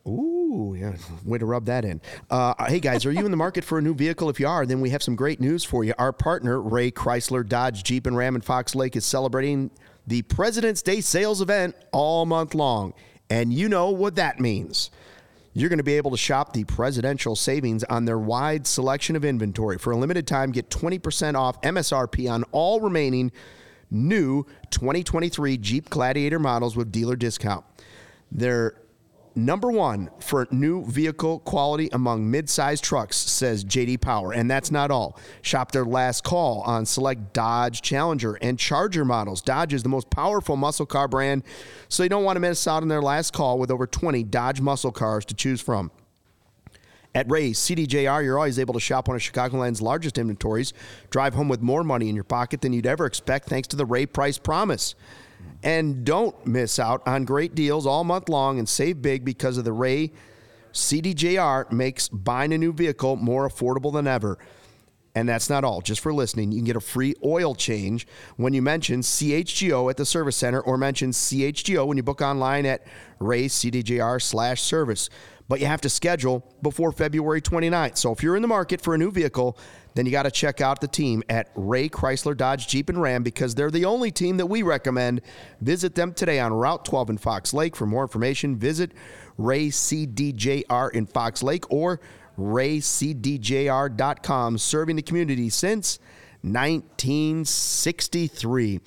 [0.08, 0.38] Ooh,
[0.76, 0.96] yeah.
[1.26, 2.02] Way to rub that in.
[2.30, 4.30] Uh, hey, guys, are you in the market for a new vehicle?
[4.30, 5.94] If you are, then we have some great news for you.
[5.98, 9.72] Our partner, Ray Chrysler Dodge Jeep and Ram in Fox Lake, is celebrating
[10.08, 12.94] the President's Day sales event all month long.
[13.30, 14.90] And you know what that means.
[15.54, 19.26] You're going to be able to shop the presidential savings on their wide selection of
[19.26, 19.78] inventory.
[19.78, 23.32] For a limited time, get 20% off MSRP on all remaining
[23.92, 27.66] new 2023 Jeep Gladiator models with dealer discount.
[28.32, 28.76] They're
[29.36, 34.34] number one for new vehicle quality among mid-sized trucks, says JD Power.
[34.34, 35.20] And that's not all.
[35.42, 39.42] Shop their last call on select Dodge Challenger and Charger models.
[39.42, 41.44] Dodge is the most powerful muscle car brand,
[41.88, 44.62] so you don't want to miss out on their last call with over 20 Dodge
[44.62, 45.92] muscle cars to choose from.
[47.15, 50.74] At Ray's CDJR, you're always able to shop one of Chicagoland's largest inventories,
[51.10, 53.86] drive home with more money in your pocket than you'd ever expect thanks to the
[53.86, 54.94] Ray Price Promise.
[55.62, 59.65] And don't miss out on great deals all month long and save big because of
[59.65, 60.12] the Ray
[60.73, 64.38] CDJR makes buying a new vehicle more affordable than ever.
[65.19, 65.82] And that's not all.
[65.82, 69.97] Just for listening, you can get a free oil change when you mention CHGO at
[69.97, 72.88] the service center or mention CHGO when you book online at
[73.19, 75.10] raycdjr slash service.
[75.49, 77.97] But you have to schedule before February 29th.
[77.97, 79.58] So if you're in the market for a new vehicle,
[79.93, 83.21] then you got to check out the team at Ray Chrysler Dodge Jeep and Ram
[83.21, 85.19] because they're the only team that we recommend.
[85.60, 87.75] Visit them today on Route 12 in Fox Lake.
[87.75, 88.93] For more information, visit
[89.38, 91.99] Ray CDJR in Fox Lake or
[92.39, 95.99] raycdjr.com, serving the community since
[96.41, 98.80] 1963.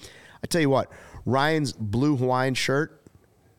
[0.42, 0.90] I tell you what,
[1.24, 3.00] Ryan's blue Hawaiian shirt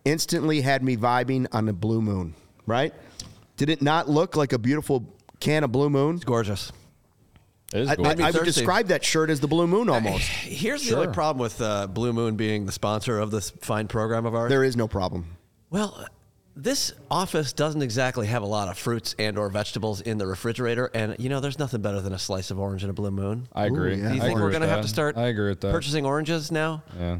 [0.05, 2.33] instantly had me vibing on the blue moon,
[2.65, 2.93] right?
[3.57, 5.05] Did it not look like a beautiful
[5.39, 6.17] can of blue moon?
[6.17, 6.71] Gorgeous.
[7.73, 7.93] It is I.
[7.93, 10.23] I- I would describe that shirt as the blue moon almost.
[10.27, 14.25] Here's the only problem with uh, Blue Moon being the sponsor of this fine program
[14.27, 14.49] of ours.
[14.49, 15.25] There is no problem.
[15.71, 16.05] Well,
[16.55, 20.91] this office doesn't exactly have a lot of fruits and or vegetables in the refrigerator,
[20.93, 23.47] and you know, there's nothing better than a slice of orange and a blue moon.
[23.53, 23.95] I agree.
[23.95, 24.09] yeah.
[24.09, 25.17] Do you I think we're gonna have to start?
[25.17, 25.71] I agree with that.
[25.71, 26.83] Purchasing oranges now.
[26.99, 27.19] Yeah,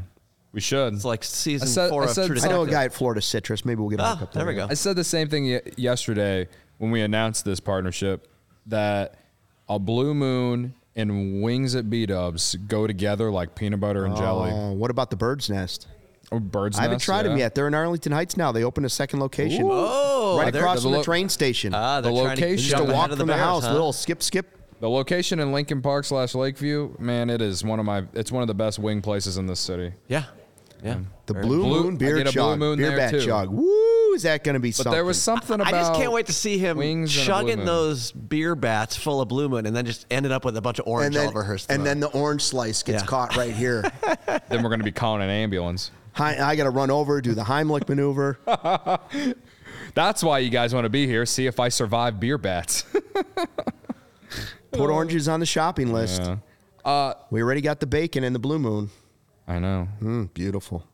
[0.52, 0.94] we should.
[0.94, 2.92] It's like season I said- four I of said- True I know a guy at
[2.94, 3.64] Florida Citrus.
[3.64, 4.66] Maybe we'll get a Ah, hookup there we go.
[4.70, 8.28] I said the same thing yesterday when we announced this partnership
[8.66, 9.16] that
[9.68, 14.52] a blue moon and wings at B Dubs go together like peanut butter and jelly.
[14.54, 15.88] Oh, what about the bird's nest?
[16.34, 17.54] Or bird's I haven't nest, tried them yet.
[17.54, 18.50] They're in Arlington Heights now.
[18.52, 19.62] They opened a second location.
[19.70, 21.72] Oh, right they're- across from the the lo- train station.
[21.74, 23.44] Ah, they're The trying to location- just jump a ahead walk of from the, Bears,
[23.44, 23.72] house, huh?
[23.72, 24.46] little skip, skip.
[24.80, 28.04] The location in Lincoln Park slash Lakeview, man, it is one of my.
[28.12, 29.92] It's one of the best wing places in this city.
[30.08, 30.24] Yeah,
[30.82, 30.98] yeah.
[31.26, 33.20] The Blue, Blue- Moon I beer get a Blue jug, Moon beer there, bat too.
[33.20, 33.48] jug.
[33.48, 34.12] Woo!
[34.14, 34.92] Is that going to be But something?
[34.92, 35.80] there was something I about.
[35.88, 37.66] just can't wait to see him wings and a Blue chugging Moon.
[37.66, 40.78] those beer bats full of Blue Moon, and then just ended up with a bunch
[40.80, 41.74] of orange and then, all over her throat.
[41.74, 43.06] and then the orange slice gets Yeah.
[43.06, 43.82] caught right here.
[44.48, 45.90] Then we're going to be calling an ambulance.
[46.14, 48.38] Hi, I got to run over, do the Heimlich maneuver.
[49.94, 51.26] That's why you guys want to be here.
[51.26, 52.84] See if I survive beer bats.
[54.70, 56.22] Put oranges on the shopping list.
[56.22, 56.36] Yeah.
[56.84, 58.90] Uh, We already got the bacon and the Blue Moon.
[59.46, 59.88] I know.
[60.00, 60.84] Mm, beautiful.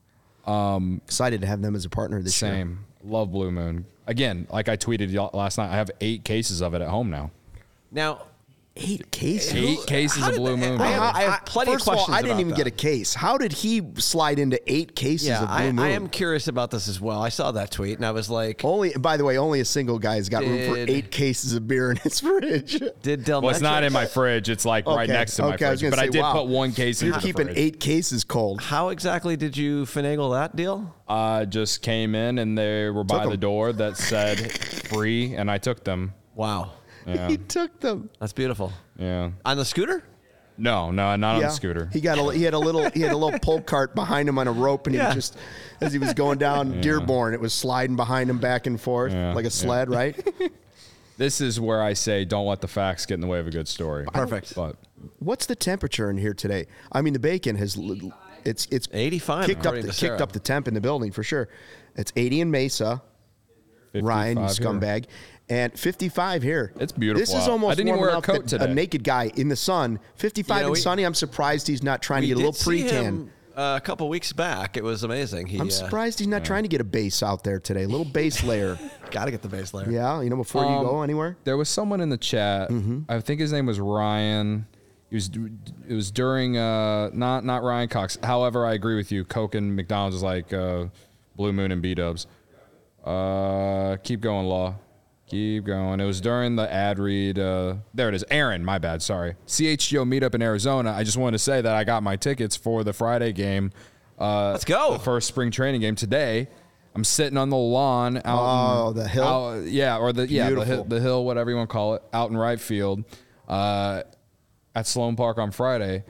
[0.45, 2.51] Um, Excited to have them as a partner this year.
[2.51, 2.85] Same.
[3.03, 3.85] Love Blue Moon.
[4.07, 7.31] Again, like I tweeted last night, I have eight cases of it at home now.
[7.91, 8.23] Now,
[8.77, 9.53] Eight cases.
[9.53, 10.79] Eight cases of Blue Moon.
[10.79, 12.55] I have- I have plenty of first of all, questions I didn't about even that.
[12.57, 13.13] get a case.
[13.13, 15.79] How did he slide into eight cases Yeah, of Blue I, Moon?
[15.79, 17.21] I am curious about this as well.
[17.21, 19.99] I saw that tweet and I was like, Only, by the way, only a single
[19.99, 22.81] guy's got room for eight cases of beer in his fridge.
[23.01, 24.47] did Del well, it's not in my fridge.
[24.49, 25.81] It's like right next to my okay, I fridge.
[25.81, 26.31] gonna But I did wow.
[26.31, 27.57] put one case in You're the keeping fridge.
[27.57, 28.61] eight cases cold.
[28.61, 30.95] How exactly did you finagle that deal?
[31.09, 33.39] uh, just came in and they were by Took the 'em.
[33.41, 34.49] door that said
[34.87, 36.13] free, and I took them.
[36.35, 36.71] Wow,
[37.05, 38.09] Yeah, He took them.
[38.19, 38.71] that's beautiful.
[38.97, 39.31] yeah.
[39.45, 40.03] On the scooter?
[40.57, 41.89] No, no, not on the scooter.
[41.91, 44.37] He got a he had a little he had a little pull cart behind him
[44.37, 45.07] on a rope, and he Yeah.
[45.07, 45.37] was just
[45.79, 49.33] as he was going down Dearborn, it was sliding behind him back and forth Yeah,
[49.33, 49.49] like a yeah.
[49.49, 50.15] sled, right?
[51.17, 53.51] This is where I say don't let the facts get in the way of a
[53.51, 54.05] good story.
[54.11, 54.55] Perfect.
[54.55, 54.75] But
[55.19, 56.65] What's the temperature in here today?
[56.91, 58.11] I mean, the bacon has l-
[58.43, 61.11] it's it's 85 kicked up according the, to kicked up the temp in the building
[61.11, 61.47] for sure.
[61.95, 63.03] It's 80 in Mesa,
[63.93, 64.67] Ryan, you 55 here.
[64.81, 65.05] scumbag,
[65.51, 66.71] and 55 here.
[66.79, 68.65] It's beautiful This is almost I didn't even wear a coat today.
[68.65, 71.03] A naked guy in the sun, 55 You know, and we- sunny.
[71.03, 73.29] I'm surprised he's not trying to get a little did see pre-tan.
[73.55, 74.77] uh, a couple weeks back.
[74.77, 75.47] It was amazing.
[75.47, 77.83] He I'm uh, surprised he's not trying to get a base out there today.
[77.83, 78.79] A little base layer.
[79.11, 79.91] got to get the base layer.
[79.91, 81.35] Yeah, you know, before Um, you go anywhere.
[81.43, 82.69] there was someone in the chat.
[82.69, 83.11] Mm-hmm.
[83.11, 84.65] I think his name was Ryan.
[85.09, 85.29] He was.
[85.89, 86.55] It was during.
[86.57, 88.17] Uh, not not Ryan Cox.
[88.23, 89.25] However, I agree with you.
[89.25, 90.85] Coke and McDonald's is like uh,
[91.35, 92.27] Blue Moon and B Dubs.
[93.03, 94.75] Uh, keep going, Law.
[95.31, 96.01] Keep going.
[96.01, 97.39] It was during the ad read.
[97.39, 98.25] Uh, there it is.
[98.29, 99.01] Aaron, my bad.
[99.01, 99.35] Sorry.
[99.47, 100.91] CHGO meetup in Arizona.
[100.91, 103.71] I just wanted to say that I got my tickets for the Friday game.
[104.19, 104.91] Uh, Let's go.
[104.91, 106.49] The first spring training game today.
[106.93, 108.23] I'm sitting on the lawn out.
[108.25, 109.23] Oh, in- the hill?
[109.23, 112.03] out- yeah, or the yeah the hill, the hill, whatever you want to call it,
[112.11, 113.05] out in right field,
[113.47, 114.03] uh,
[114.75, 116.03] at Sloan Park on Friday.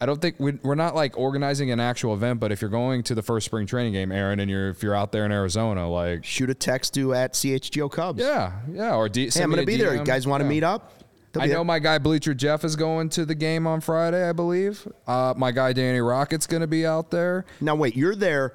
[0.00, 3.02] I don't think we, we're not like organizing an actual event, but if you're going
[3.04, 5.88] to the first spring training game, Aaron, and you're if you're out there in Arizona,
[5.88, 8.20] like Shoot a text to at CHGO Cubs.
[8.20, 9.94] yeah, yeah, or D, Hey, I'm going to be there.
[9.96, 10.50] You guys want to Yeah.
[10.50, 10.92] meet up?
[11.32, 11.64] They'll I know there.
[11.64, 14.86] my guy Bleacher Jeff is going to the game on Friday, I believe.
[15.06, 17.44] Uh, my guy Danny Rocket's going to be out there.
[17.62, 18.52] Now wait, you're there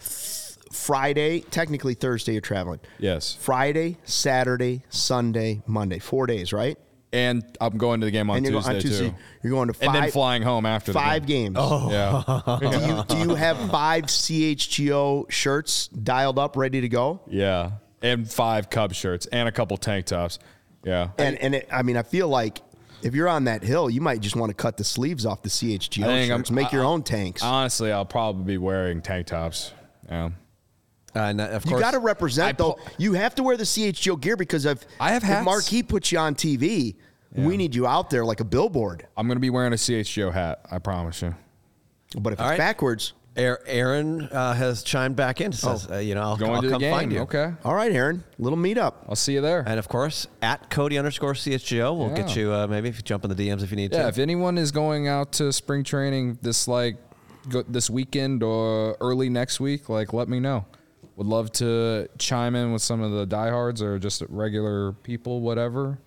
[0.00, 2.80] th- Friday, technically Thursday you're traveling.
[2.98, 5.98] Yes, Friday, Saturday, Sunday, Monday.
[6.00, 6.76] 4 days, right?
[7.12, 9.08] And I'm going to the game on and you're Tuesday, going on Tuesday.
[9.10, 11.52] too, You're going to five and then flying home after the five game.
[11.54, 11.56] games.
[11.60, 11.90] Oh.
[11.90, 17.20] Yeah, Do you do you have five CHGO shirts dialed up ready to go?
[17.28, 20.38] yeah, and five Cub shirts and a couple tank tops.
[20.84, 22.60] Yeah, And and it, I mean, I feel like
[23.02, 25.48] if you're on that hill, you might just want to cut the sleeves off the
[25.48, 27.42] CHGO I think I'm- shirts, make your own tanks.
[27.42, 29.72] honestly, I'll probably be wearing tank tops.
[30.08, 30.30] Yeah.
[31.16, 32.72] Uh, and of you course, got to represent I though.
[32.74, 35.44] pu- you have to wear the CHGO gear because if I have if.
[35.44, 36.96] Marquee puts you on TV,
[37.34, 39.06] we need you out there like a billboard.
[39.16, 40.60] I'm going to be wearing a CHGO hat.
[40.70, 41.34] I promise you.
[42.18, 42.58] But if All it's right.
[42.58, 45.52] backwards, Aaron, Aaron uh, has chimed back in.
[45.52, 46.92] Says, uh, you know, I'll, Going I'll to the come game.
[46.94, 47.20] find you.
[47.20, 47.52] Okay.
[47.64, 48.94] all right, Aaron, little meetup.
[49.08, 49.62] I'll see you there.
[49.66, 53.24] And of course, at Cody underscore CHGO, we'll get you uh, maybe if you jump
[53.24, 54.08] in the DMs if you need Yeah, to.
[54.08, 56.96] if anyone is going out to spring training this like
[57.50, 60.64] go, this weekend or early next week, like let me know.
[61.16, 65.98] Would love to chime in with some of the diehards or just regular people, whatever.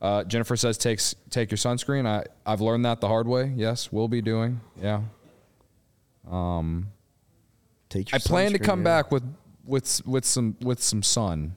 [0.00, 2.06] Uh, Jennifer says takes take your sunscreen.
[2.06, 3.52] I I've learned that the hard way.
[3.56, 4.60] Yes, we'll be doing.
[4.80, 5.02] Yeah,
[7.88, 9.02] Take your I plan to come yeah.
[9.02, 9.22] back with
[9.64, 11.56] with with some with some sun.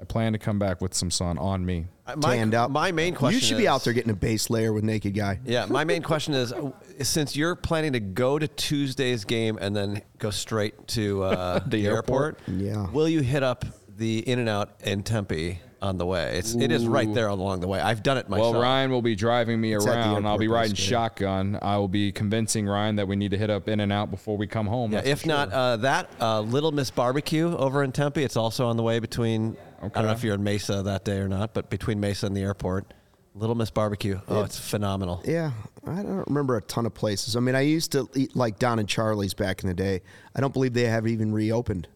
[0.00, 1.86] I plan to come back with some sun on me.
[2.06, 2.70] Uh, my, tanned up.
[2.70, 5.14] my main question You should is, be out there getting a base layer with naked
[5.14, 5.40] guy.
[5.44, 6.70] Yeah, my main question is uh,
[7.02, 11.86] since you're planning to go to Tuesday's game and then go straight to uh, the,
[11.86, 12.88] airport, Yeah.
[12.90, 13.64] will you hit up
[13.96, 16.38] the In and Out in Tempe on the way?
[16.38, 17.80] It's it is right there along the way.
[17.80, 18.54] I've done it myself.
[18.54, 20.26] Well, Ryan will be driving me at the around.
[20.26, 20.90] I'll be riding basically.
[20.90, 21.58] shotgun.
[21.62, 24.36] I will be convincing Ryan that we need to hit up In and Out before
[24.36, 24.92] we come home.
[24.92, 25.58] Yeah, that's if for not sure.
[25.58, 28.22] uh, that, uh, Little Miss Barbecue over in Tempe.
[28.24, 29.56] It's also on the way between.
[29.78, 30.12] I don't know Okay.
[30.12, 32.94] if you're in Mesa that day or not, but between Mesa and the airport,
[33.34, 34.18] Little Miss Barbecue.
[34.28, 35.20] Oh, it's phenomenal.
[35.26, 35.50] Yeah,
[35.86, 37.36] I don't remember a ton of places.
[37.36, 40.00] I mean, I used to eat like Don and Charlie's back in the day.
[40.34, 41.88] I don't believe they have even reopened.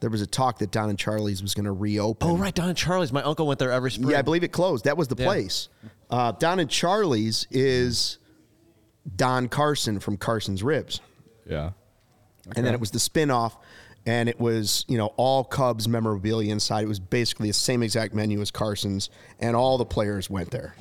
[0.00, 2.28] There was a talk that Don and Charlie's was going to reopen.
[2.28, 3.12] Oh, right, Don and Charlie's.
[3.12, 4.10] My uncle went there every spring.
[4.10, 4.84] Yeah, I believe it closed.
[4.86, 5.26] That was the Yeah.
[5.26, 5.68] place.
[6.08, 8.18] Uh, Don and Charlie's is
[9.16, 11.00] Don Carson from Carson's Ribs.
[11.46, 11.70] yeah.
[12.56, 13.56] And then it was the spin-off
[14.06, 16.82] and it was, you know, all Cubs memorabilia inside.
[16.84, 20.74] It was basically the same exact menu as Carson's and all the players went there.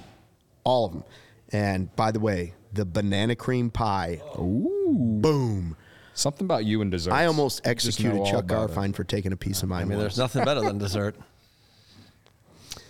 [0.64, 1.04] All of them.
[1.52, 4.22] And by the way, the banana cream pie.
[4.40, 5.20] Ooh.
[5.22, 5.76] Boom.
[6.20, 7.14] Something about you and dessert.
[7.14, 8.74] I almost executed Chuck about it.
[8.74, 9.84] Garfien for taking a piece of mine.
[9.84, 11.16] I mean, there's nothing better than dessert.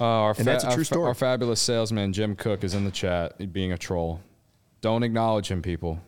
[0.02, 1.08] Uh, our, And that's a true fa- story.
[1.08, 4.22] Our fabulous salesman Jim Cook is in the chat, being a troll.
[4.80, 6.00] Don't acknowledge him, people.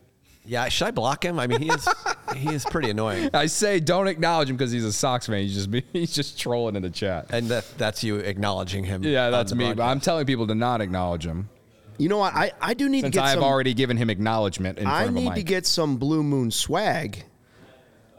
[0.46, 1.40] Yeah, should I block him?
[1.40, 1.88] I mean, he is.
[2.36, 3.30] he is pretty annoying.
[3.34, 5.42] I say don't acknowledge him because he's a Sox fan.
[5.42, 7.28] He's just he's just trolling in the chat.
[7.32, 9.04] And that, that's you acknowledging him.
[9.04, 9.74] Yeah, that's the me.
[9.74, 11.50] But I'm telling people to not acknowledge him
[12.02, 12.34] You know what?
[12.34, 13.44] I, I do need since to get some Since I have some.
[13.52, 15.36] already given him acknowledgement in I front of a need mic.
[15.36, 17.24] to get some Blue Moon swag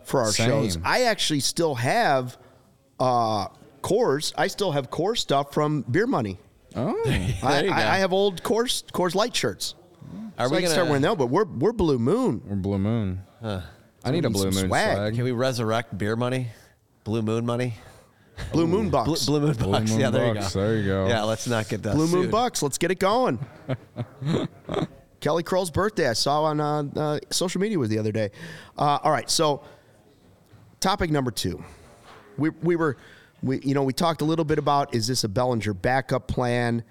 [0.04, 0.48] for our Same.
[0.48, 0.78] shows.
[0.84, 2.36] I actually still have
[3.00, 3.48] uh,
[3.82, 4.32] Coors.
[4.38, 6.38] I still have core stuff from Beer Money.
[6.76, 7.08] oh, I,
[7.42, 7.74] There you go.
[7.76, 9.74] I, I have old Coors Coors Light shirts.
[10.38, 12.40] Are so we I can start gonna- start wearing them, but we're we're Blue Moon.
[12.48, 13.22] or Blue Moon.
[13.42, 14.96] I need a Blue some Moon swag.
[14.96, 15.14] swag.
[15.14, 16.48] Can we resurrect beer money?
[17.04, 17.74] Blue moon money?
[18.52, 19.26] Blue Moon Blue, Bucks.
[19.26, 19.90] Blue moon bucks.
[19.90, 20.54] Moon yeah, there Bucks.
[20.54, 20.66] you go.
[20.66, 21.06] There you go.
[21.08, 21.94] Yeah, let's not get that.
[21.94, 22.30] Blue Moon sued.
[22.30, 22.62] Bucks.
[22.62, 23.38] Let's get it going.
[25.20, 26.08] Kelly Crull's birthday.
[26.08, 28.30] I saw on uh, uh, social media was the other day.
[28.76, 29.62] Uh, all right, so
[30.80, 31.62] topic number two.
[32.36, 32.96] We we were
[33.42, 36.82] we you know we talked a little bit about is this a Bellinger backup plan?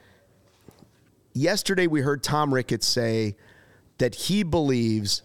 [1.33, 3.35] Yesterday we heard Tom Ricketts say
[3.97, 5.23] that he believes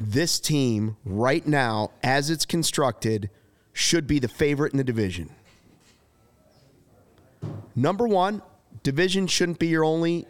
[0.00, 3.30] this team right now, as it's constructed,
[3.76, 5.28] should be the favorite in the division.
[7.74, 8.40] Number one,
[8.82, 10.26] division shouldn't be your only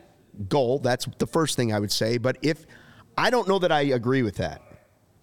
[0.49, 0.81] goal.
[0.81, 2.19] That's the first thing I would say.
[2.19, 2.67] But if
[3.17, 4.63] I don't know that I agree with that.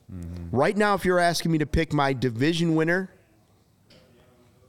[0.10, 0.56] Mm-hmm.
[0.56, 3.10] Right now, if you're asking me to pick my division winner,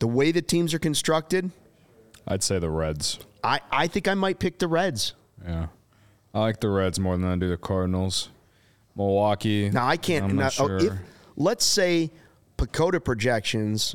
[0.01, 1.53] the way the teams are constructed,
[2.27, 3.21] I'd say the Reds.
[3.45, 5.14] I, I think I might pick the Reds.
[5.45, 5.69] Yeah,
[6.33, 8.31] I like the Reds more than I do the Cardinals.
[8.97, 9.71] Milwaukee.
[9.71, 10.29] Now I can't.
[10.29, 10.79] Now, not oh, sure.
[10.79, 10.93] if,
[11.37, 12.11] let's say
[12.57, 13.95] PECOTA projections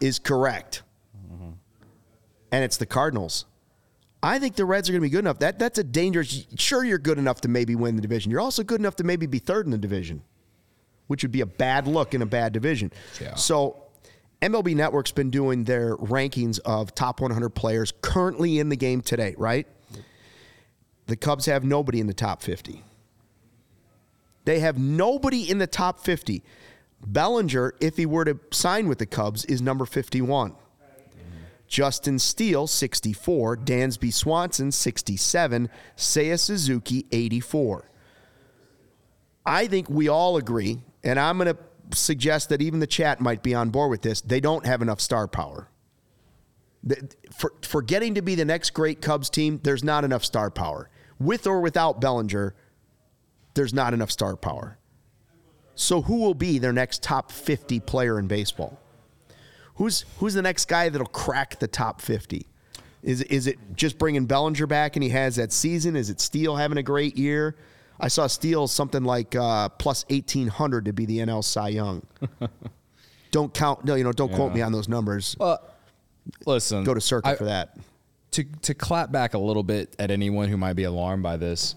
[0.00, 0.82] is correct,
[2.50, 3.46] and it's the Cardinals.
[4.22, 5.38] I think the Reds are going to be good enough.
[5.40, 6.46] That that's a dangerous.
[6.56, 8.30] Sure, you're good enough to maybe win the division.
[8.30, 10.22] You're also good enough to maybe be third in the division,
[11.06, 12.92] which would be a bad look in a bad division.
[13.20, 13.34] Yeah.
[13.34, 13.78] So.
[14.42, 19.36] MLB Network's been doing their rankings of top 100 players currently in the game today,
[19.38, 19.68] right?
[21.06, 22.82] The Cubs have nobody in the top 50.
[24.44, 26.42] They have nobody in the top 50.
[27.04, 30.54] Bellinger, if he were to sign with the Cubs, is number 51.
[31.66, 33.56] Justin Steele, 64.
[33.56, 35.70] Dansby Swanson, 67.
[35.96, 37.90] Seiya Suzuki, 84.
[39.46, 43.42] I think we all agree, and I'm going to suggest that even the chat might
[43.42, 44.20] be on board with this.
[44.20, 45.68] They don't have enough star power.
[47.32, 50.90] For, for getting to be the next great Cubs team, there's not enough star power.
[51.18, 52.54] With or without Bellinger,
[53.54, 54.78] there's not enough star power.
[55.74, 58.78] So who will be their next top 50 player in baseball?
[59.76, 62.46] Who's who's the next guy that'll crack the top 50?
[63.02, 65.96] Is is it just bringing Bellinger back and he has that season?
[65.96, 67.56] Is it Steele having a great year?
[67.98, 72.06] I saw Steele something like uh, plus 1800 to be the NL Cy Young.
[73.30, 75.36] don't count no, you know, don't quote me on those numbers.
[75.38, 75.60] Well,
[76.46, 76.84] listen.
[76.84, 77.76] Go to Circuit I- for that.
[78.32, 81.74] to to clap back a little bit at anyone who might be alarmed by this.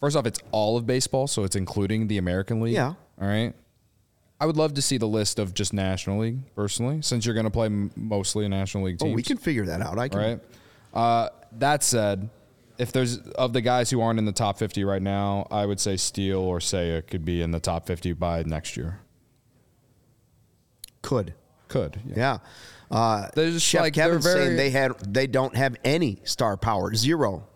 [0.00, 2.72] First off, it's all of baseball, so it's including the American League.
[2.74, 2.94] Yeah.
[3.20, 3.54] All right.
[4.40, 7.44] I would love to see the list of just National League personally, since you're going
[7.44, 9.98] to play m- mostly a National League Oh, we can figure that out.
[9.98, 10.18] I can.
[10.18, 10.40] Right.
[10.94, 12.30] Uh, that said,
[12.78, 15.78] if there's of the guys who aren't in the top 50 right now, I would
[15.78, 19.00] say Steele or Seiya could be in the top 50 by next year.
[21.02, 21.34] Could.
[21.68, 22.00] Could.
[22.16, 22.38] Yeah.
[22.90, 26.56] Uh, They're just Chef like- Kevin's very- saying they had they don't have any star
[26.56, 27.46] power, zero.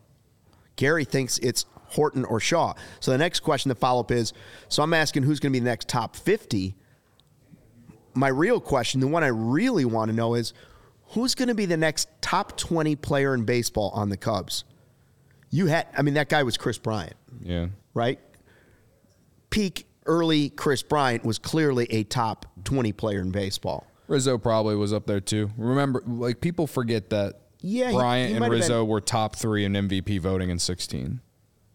[0.77, 2.75] Gary thinks it's Horton or Shaw.
[3.01, 4.33] So the next question, the follow up is:
[4.69, 6.75] so I'm asking who's going to be the next top 50.
[8.15, 10.53] My real question, the one I really want to know is
[11.09, 14.65] who's going to be the next top 20 player in baseball on the Cubs?
[15.51, 17.67] You had, I mean, that guy was Kris Bryant, Yeah.
[17.93, 18.19] right?
[19.51, 23.87] Peak early Kris Bryant was clearly a top 20 player in baseball.
[24.07, 25.51] Rizzo probably was up there too.
[25.57, 29.73] Remember, like people forget that Yeah, Bryant he and Rizzo been- were top three in
[29.75, 31.21] MVP voting in 16,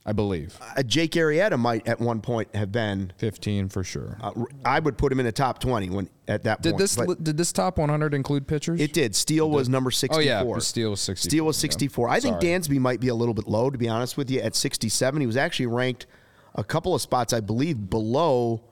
[0.09, 0.57] I believe.
[0.75, 3.13] uh, Jake Arrieta might at one point have been.
[3.17, 4.17] 15 for sure.
[4.19, 4.31] Uh,
[4.65, 6.79] I would put him in the top twenty when at that did point.
[6.79, 8.81] this but did this top 100 include pitchers?
[8.81, 9.15] it did.
[9.15, 10.23] Steele was number Oh sixty-four.
[10.23, 11.29] yeah, Steele was 64.
[11.29, 11.61] Steele was yeah.
[11.61, 12.09] sixty-four.
[12.09, 12.53] I think Sorry.
[12.59, 14.39] Dansby might be a little bit low, to be honest with you.
[14.41, 16.07] At sixty-seven, he was actually ranked
[16.55, 18.63] a couple of spots, I believe, below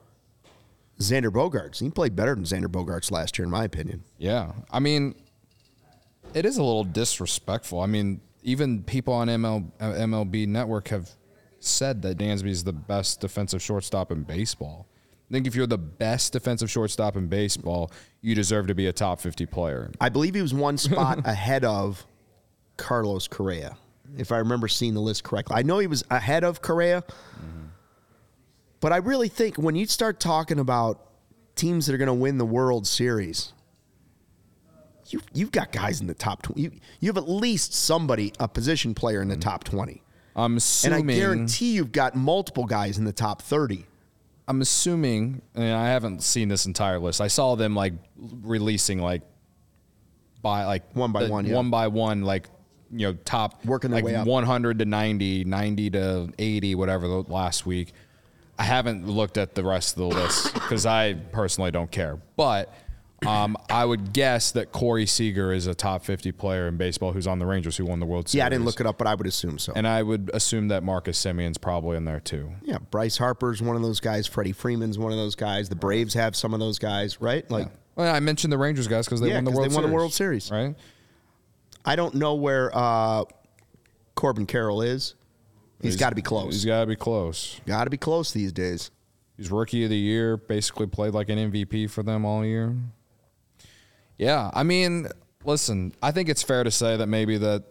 [0.98, 1.78] Xander Bogaerts.
[1.80, 4.02] He played better than Xander Bogaerts last year, in my opinion.
[4.18, 5.14] Yeah, I mean,
[6.34, 7.80] it is a little disrespectful.
[7.80, 11.10] I mean, even people on ML, uh, MLB Network have
[11.60, 14.86] said that Dansby is the best defensive shortstop in baseball.
[15.28, 17.90] I think if you're the best defensive shortstop in baseball,
[18.22, 19.90] you deserve to be a top 50 player.
[20.00, 22.06] I believe he was one spot ahead of
[22.78, 23.76] Carlos Correa,
[24.16, 25.56] if I remember seeing the list correctly.
[25.56, 27.66] I know he was ahead of Correa, mm-hmm.
[28.80, 31.04] but I really think when you start talking about
[31.56, 33.52] teams that are going to win the World Series,
[35.08, 36.62] you you've got guys in the top twenty.
[36.62, 36.70] You,
[37.00, 39.40] you have at least somebody, a position player in the mm-hmm.
[39.40, 40.02] top twenty,
[40.38, 41.10] I'm assuming, and.
[41.10, 43.84] I guarantee you've got multiple guys in the top thirty.
[44.46, 47.20] I'm assuming, and I haven't seen this entire list.
[47.20, 49.22] I saw them like releasing like
[50.40, 51.54] by like One by the- one, yeah.
[51.54, 52.48] one by one, like
[52.90, 54.26] you know, top Working their like way up.
[54.26, 57.92] 100 to 90, 90 to 80, whatever the last week.
[58.58, 62.18] I haven't looked at the rest of the list because I personally don't care.
[62.36, 62.72] But
[63.26, 67.26] um, I would guess that Corey Seager is a top 50 player in baseball who's
[67.26, 68.38] on the Rangers who won the World Series.
[68.40, 69.72] Yeah, I didn't look it up, but I would assume so.
[69.74, 72.52] And I would assume that Marcus Semien's probably in there too.
[72.62, 74.26] yeah, Bryce Harper's one of those guys.
[74.26, 75.68] Freddie Freeman's one of those guys.
[75.68, 77.48] The Braves have some of those guys, right?
[77.50, 79.84] Like, Well, I mentioned the Rangers guys because they Yeah, won the World they won
[79.84, 80.50] the World Series.
[80.50, 80.76] Right?
[81.84, 83.24] I don't know where uh,
[84.14, 85.14] Corbin Carroll is.
[85.82, 86.52] he's got to be close.
[86.54, 87.60] He's got to be close.
[87.66, 88.90] got to be close these days.
[89.36, 92.76] He's rookie of the year, basically played like an MVP for them all year.
[94.18, 95.08] Yeah, I mean,
[95.44, 97.64] listen, I think it's fair to say that maybe that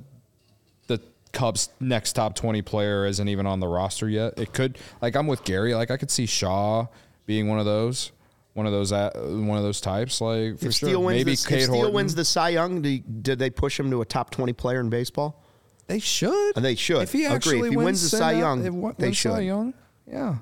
[0.88, 1.02] the
[1.34, 4.40] Cubs' next top 20 player isn't even on the roster yet.
[4.40, 5.76] It could, like, I'm with Gary.
[5.76, 6.88] Like, I could see Shaw
[7.26, 8.12] being one of those,
[8.54, 10.22] one of those, uh, one of those types.
[10.22, 11.94] Like, for if sure, Steele wins, maybe the, if Cade Steele Horton.
[11.94, 14.90] wins the Cy Young, do, did they push him to a top twenty player in
[14.90, 15.44] baseball?
[15.88, 16.56] They should.
[16.56, 17.02] They should.
[17.04, 17.36] If he Agree.
[17.36, 19.46] actually If he wins the send Cy Young, if wa- they wins Cy should.
[19.46, 19.74] Young,
[20.10, 20.36] yeah.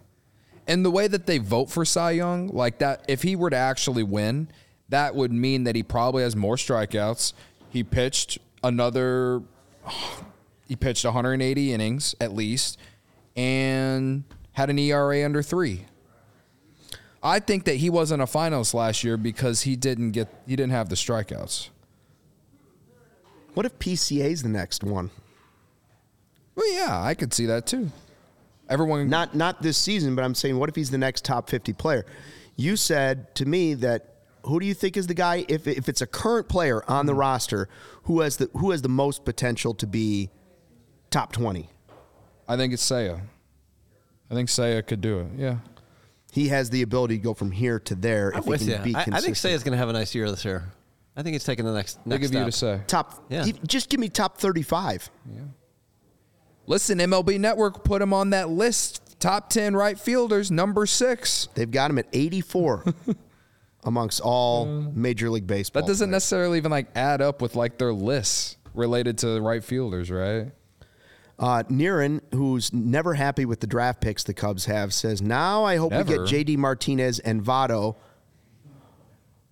[0.68, 3.56] And the way that they vote for Cy Young, like that, if he were to
[3.56, 4.48] actually win,
[4.90, 7.34] that would mean that he probably has more strikeouts.
[7.70, 9.42] He pitched another.
[10.68, 12.80] He pitched 180 innings at least,
[13.36, 14.24] and
[14.54, 15.86] had an ERA under three.
[17.22, 20.72] I think that he wasn't a finals last year because he didn't get he didn't
[20.72, 21.70] have the strikeouts.
[23.54, 25.12] What if PCA's the next one?
[26.56, 27.92] Well, yeah, I could see that too.
[28.70, 31.74] Everyone Not not this season, but I'm saying, what if he's the next top 50
[31.74, 32.06] player?
[32.56, 34.15] You said to me that
[34.46, 37.14] who do you think is the guy if if it's a current player on the
[37.14, 37.20] Hmm.
[37.20, 37.70] roster
[38.04, 40.30] who has the who has the most potential to be
[41.10, 41.70] top 20?
[42.48, 43.22] I think it's Seiya.
[44.30, 45.28] I think Seiya could do it.
[45.38, 45.58] Yeah.
[46.32, 48.78] He has the ability to go from here to there I'm if with he you.
[48.80, 50.64] be I, I think Seiya's going to have a nice year this year.
[51.16, 52.80] I think he's taking the next Big next of you to step.
[52.82, 52.84] say.
[52.88, 53.46] top Yeah.
[53.66, 55.10] just give me top 35.
[56.68, 59.02] Listen, MLB Network put him on that list.
[59.20, 61.48] Top 10 right fielders, number six.
[61.56, 62.84] They've got him at 84
[63.86, 65.82] amongst all Major League Baseball.
[65.84, 66.16] That doesn't players.
[66.16, 70.52] necessarily even like add up with like their lists related to right fielders, right?
[71.38, 75.76] Uh, Niren, who's never happy with the draft picks the Cubs have, says, Now I
[75.76, 77.96] hope we get JD Martinez and Votto,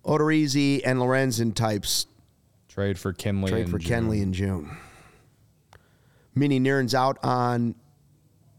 [0.04, 2.06] Odorizzi, and Lorenzen types
[2.68, 3.48] Trade for Kenley.
[3.48, 4.08] trade in for June.
[4.08, 4.76] Kenley in June.
[6.34, 7.74] Meaning Niren's out on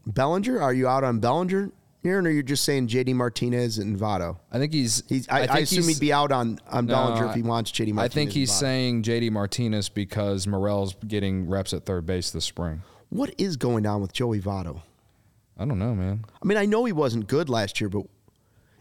[0.06, 0.60] Bellinger?
[0.62, 1.72] Are you out on Bellinger,
[2.10, 4.38] Or you're just saying JD Martinez and Votto?
[4.52, 5.02] I think he's.
[5.08, 7.42] He's, I, I, think assume he's- he'd be out on, on No, Bellinger if he
[7.42, 7.98] wants JD Martinez.
[7.98, 12.82] I think he's saying JD Martinez because Morel's getting reps at third base this spring.
[13.08, 14.82] What is going on with Joey Votto?
[15.58, 16.24] I don't know, man.
[16.42, 18.02] I mean, I know he wasn't good last year, but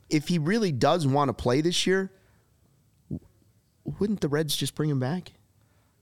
[0.10, 2.12] if he really does want to play this year,
[4.00, 5.32] wouldn't the Reds just bring him back?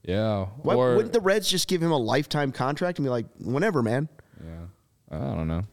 [0.03, 0.47] Yeah.
[0.61, 3.81] Why, or wouldn't the Reds just give him a lifetime contract and be like, whenever,
[3.83, 4.09] man?
[4.43, 4.65] yeah.
[5.11, 5.63] I don't know.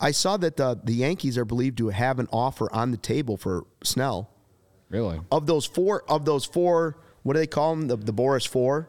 [0.00, 3.36] I saw that the, the Yankees are believed to have an offer on the table
[3.36, 4.30] for Snell.
[4.88, 5.20] Really?
[5.30, 7.86] Of those four, of those four, what do they call them?
[7.86, 8.88] The, the Boras Four.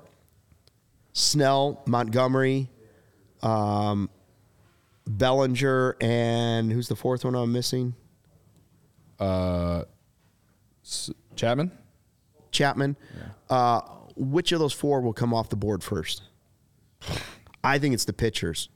[1.14, 2.70] Snell, Montgomery,
[3.44, 4.10] um,
[5.06, 7.94] Bellinger, and who's the fourth one I'm missing?
[9.20, 9.84] Uh,
[11.36, 11.72] Chapman?
[12.52, 12.96] Chapman.
[13.50, 13.82] Uh,
[14.16, 16.24] which of those four will come off the board first?
[17.64, 18.70] I think it's the pitchers.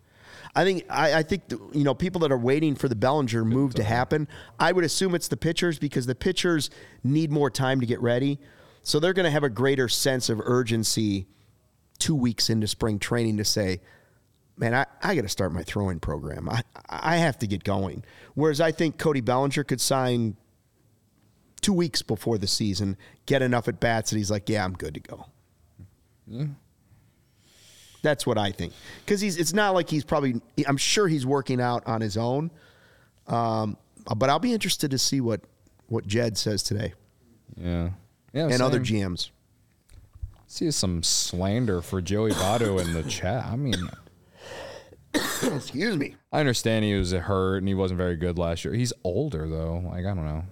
[0.55, 3.43] I think I, I think the, you know people that are waiting for the Bellinger
[3.43, 4.27] move to happen.
[4.59, 6.69] I would assume it's the pitchers because the pitchers
[7.03, 8.39] need more time to get ready,
[8.81, 11.27] so they're going to have a greater sense of urgency
[11.99, 13.81] two weeks into spring training to say,
[14.57, 16.47] "Man, I, I got to start my throwing program.
[16.49, 20.37] I I have to get going." Whereas I think Cody Bellinger could sign
[21.65, 22.95] two weeks before the season,
[23.25, 25.25] get enough at bats and he's like, yeah, I'm good to go.
[26.29, 26.53] Mm-hmm.
[28.05, 28.71] That's what I think.
[29.03, 32.51] Because he's it's not like he's probably I'm sure he's working out on his own.
[33.27, 33.77] Um,
[34.15, 35.41] but I'll be interested to see what
[35.87, 36.93] what Jed says today
[37.57, 37.89] Yeah.
[38.31, 38.49] Yeah.
[38.49, 38.79] and other.
[38.79, 39.31] GMs.
[40.45, 43.43] See some slander for Joey Votto in the chat.
[43.45, 43.73] I mean,
[45.43, 46.15] Excuse me.
[46.31, 48.73] I understand he was hurt and he wasn't very good last year.
[48.73, 49.81] He's older though.
[49.85, 50.43] Like I don't know.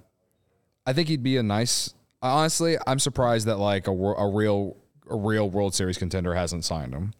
[0.86, 1.93] I think he'd be a nice.
[2.22, 4.78] Honestly, I'm surprised that like a, a real
[5.10, 7.14] a real World Series contender hasn't signed him.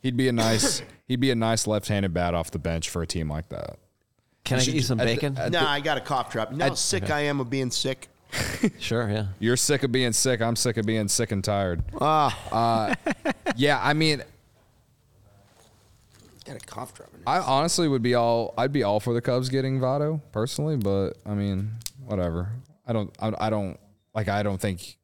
[0.00, 3.06] He'd be a nice he'd be a nice left-handed bat off the bench for a
[3.06, 3.78] team like that.
[4.44, 5.36] Can I get you some At the- bacon?
[5.38, 6.50] at Nah, I got a cough drop.
[6.52, 8.08] You know how sick I am of being sick.
[8.78, 9.26] sure, yeah.
[9.38, 10.40] You're sick of being sick.
[10.42, 11.82] I'm sick of being sick and tired.
[12.00, 12.94] Ah,
[13.56, 14.22] Yeah, I mean,
[16.44, 17.20] got a cough drop in.
[17.26, 18.52] I honestly would be all.
[18.58, 21.72] I'd be all for the Cubs getting Votto personally, but I mean,
[22.04, 22.50] whatever.
[22.86, 23.14] I don't.
[23.18, 23.78] I, I don't
[24.14, 24.28] like.
[24.28, 24.97] I don't think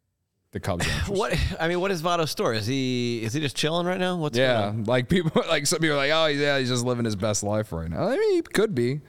[0.54, 0.86] the Cubs.
[1.08, 2.56] What I mean, what is Votto's story?
[2.56, 4.16] Is he is he just chilling right now?
[4.16, 7.16] What's Yeah, like people, like some people are like, oh yeah, he's just living his
[7.16, 8.08] best life right now.
[8.08, 9.02] I mean, he could be.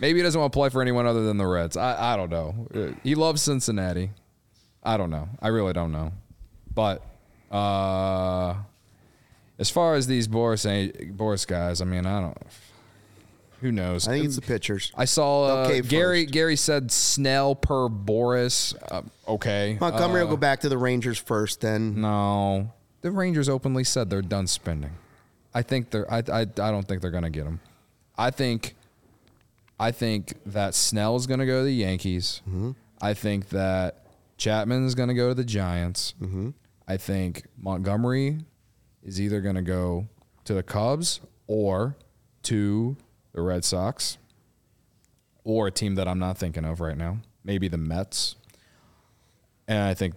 [0.00, 1.76] Maybe he doesn't want to play for anyone other than the Reds.
[1.76, 2.66] I, I don't know.
[2.74, 4.10] Uh, He loves Cincinnati.
[4.82, 5.28] I don't know.
[5.40, 6.12] I really don't know.
[6.74, 7.06] But
[7.52, 8.54] uh,
[9.60, 10.66] as far as these Boras
[11.16, 12.38] Boras guys, I mean, I don't.
[13.62, 14.06] Who knows?
[14.06, 14.92] I think it's the pitchers.
[14.94, 16.22] I saw uh, Gary.
[16.24, 16.32] first.
[16.32, 18.74] Gary said Snell per Boras.
[18.90, 22.00] Uh, okay, Montgomery Uh, will go back to the Rangers first, then.
[22.00, 24.90] no, the Rangers openly said they're done spending.
[25.54, 26.10] I think they're.
[26.12, 26.18] I.
[26.18, 27.60] I, I don't think they're going to get him.
[28.18, 28.74] I think.
[29.80, 32.40] I think that Snell's going to go to the Yankees.
[33.00, 34.06] I think that
[34.36, 36.14] Chapman is going to go to the Giants.
[36.86, 38.38] I think Montgomery
[39.02, 40.06] is either going to go
[40.44, 41.96] to the Cubs or
[42.44, 42.96] to
[43.32, 44.18] the Red Sox
[45.44, 47.18] or a team that I'm not thinking of right now.
[47.44, 48.36] Maybe the Mets.
[49.66, 50.14] And I think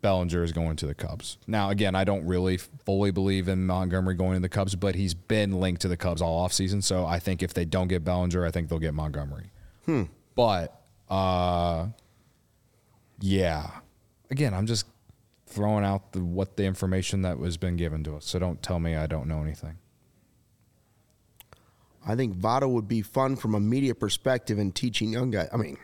[0.00, 1.38] Bellinger is going to the Cubs.
[1.46, 5.14] Now, again, I don't really fully believe in Montgomery going to the Cubs, but he's
[5.14, 6.82] been linked to the Cubs all offseason.
[6.82, 9.50] So I think if they don't get Bellinger, I think they'll get Montgomery.
[9.86, 10.04] Hmm.
[10.34, 11.88] But, uh,
[13.20, 13.70] yeah.
[14.30, 14.86] Again, I'm just
[15.46, 18.24] throwing out the, what the information that was been given to us.
[18.24, 19.76] So don't tell me I don't know anything.
[22.06, 25.48] I think Votto would be fun from a media perspective and teaching young guys.
[25.52, 25.76] I mean,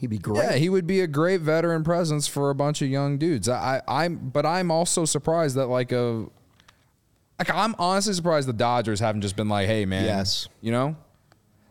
[0.00, 0.38] he'd be great.
[0.42, 3.48] Yeah, he would be a great veteran presence for a bunch of young dudes.
[3.48, 6.26] I, I I'm but I'm also surprised that like a
[7.38, 10.48] like I'm honestly surprised the Dodgers haven't just been like, hey man, Yes.
[10.60, 10.96] you know,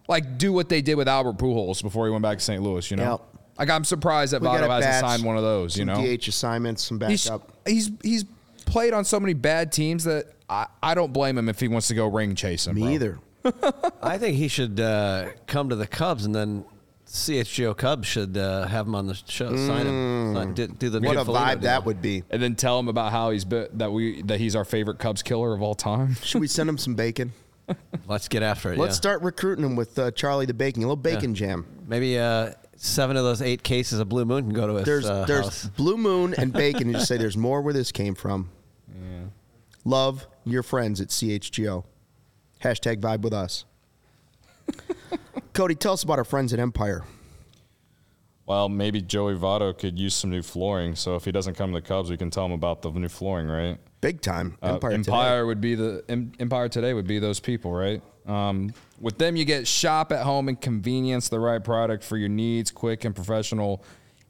[0.07, 2.61] like do what they did with Albert Pujols before he went back to St.
[2.63, 2.89] Louis.
[2.89, 3.41] You know, Yep.
[3.59, 5.77] like I'm surprised that We Votto hasn't signed one of those.
[5.77, 7.51] You some know, DH assignments, some he's backup.
[7.67, 8.23] he's he's
[8.65, 11.87] played on so many bad teams that I, I don't blame him if he wants
[11.89, 12.73] to go ring chasing.
[12.75, 12.89] Me bro.
[12.91, 13.19] either.
[14.01, 16.65] I think he should uh, come to the Cubs and then
[17.07, 20.99] CHGO Cubs should uh, have him on the show, sign him, sign, do, do the
[20.99, 21.61] What Nick a Foligno vibe deal.
[21.61, 22.23] that would be.
[22.29, 25.23] And then tell him about how he's been, that we that he's our favorite Cubs
[25.23, 26.15] killer of all time.
[26.15, 27.33] Should we send him some bacon?
[28.07, 28.77] Let's get after it.
[28.77, 28.97] Let's yeah.
[28.97, 30.83] start recruiting him with uh, Charlie the Baking.
[30.83, 31.65] A little bacon jam.
[31.87, 35.05] Maybe uh, seven of those eight cases of Blue Moon can go to his There's
[35.09, 35.65] uh, there's house.
[35.65, 36.83] Blue Moon and bacon.
[36.83, 38.49] and just say there's more where this came from.
[39.85, 41.85] Love your friends at CHGO.
[42.63, 43.65] Hashtag vibe with us.
[45.53, 47.03] Cody, tell us about our friends at Empire.
[48.45, 50.95] Well, maybe Joey Votto could use some new flooring.
[50.95, 53.07] So if he doesn't come to the Cubs, we can tell him about the new
[53.07, 53.77] flooring, right?
[54.01, 54.57] Big time.
[54.63, 54.91] Uh, Empire.
[54.91, 55.43] Empire, today.
[55.43, 58.01] would be the Em- Empire today would be those people, right?
[58.25, 62.29] Um, with them, you get shop at home and convenience, the right product for your
[62.29, 63.83] needs, quick and professional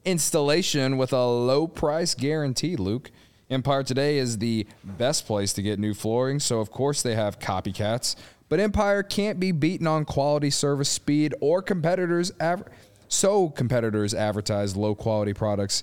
[0.04, 2.76] installation with a low price guarantee.
[2.76, 3.10] Luke,
[3.50, 7.40] Empire today is the best place to get new flooring, so of course they have
[7.40, 8.14] copycats,
[8.48, 12.30] but Empire can't be beaten on quality, service, speed, or competitors.
[13.08, 15.82] So competitors advertise low quality products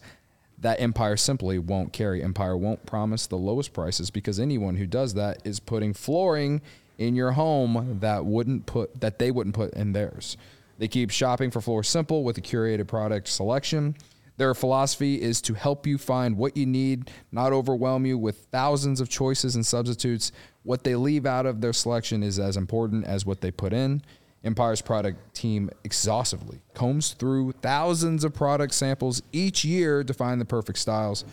[0.59, 2.24] that Empire simply won't carry.
[2.24, 6.61] Empire won't promise the lowest prices because anyone who does that is putting flooring
[6.97, 10.38] in your home that wouldn't put that they wouldn't put in theirs.
[10.80, 13.95] They keep shopping for floors simple with a curated product selection.
[14.38, 19.01] Their philosophy is to help you find what you need, not overwhelm you with thousands
[19.01, 20.31] of choices and substitutes.
[20.63, 24.03] What they leave out of their selection is as important as what they put in.
[24.43, 30.45] Empire's product team exhaustively combs through thousands of product samples each year to find the
[30.45, 31.25] perfect styles.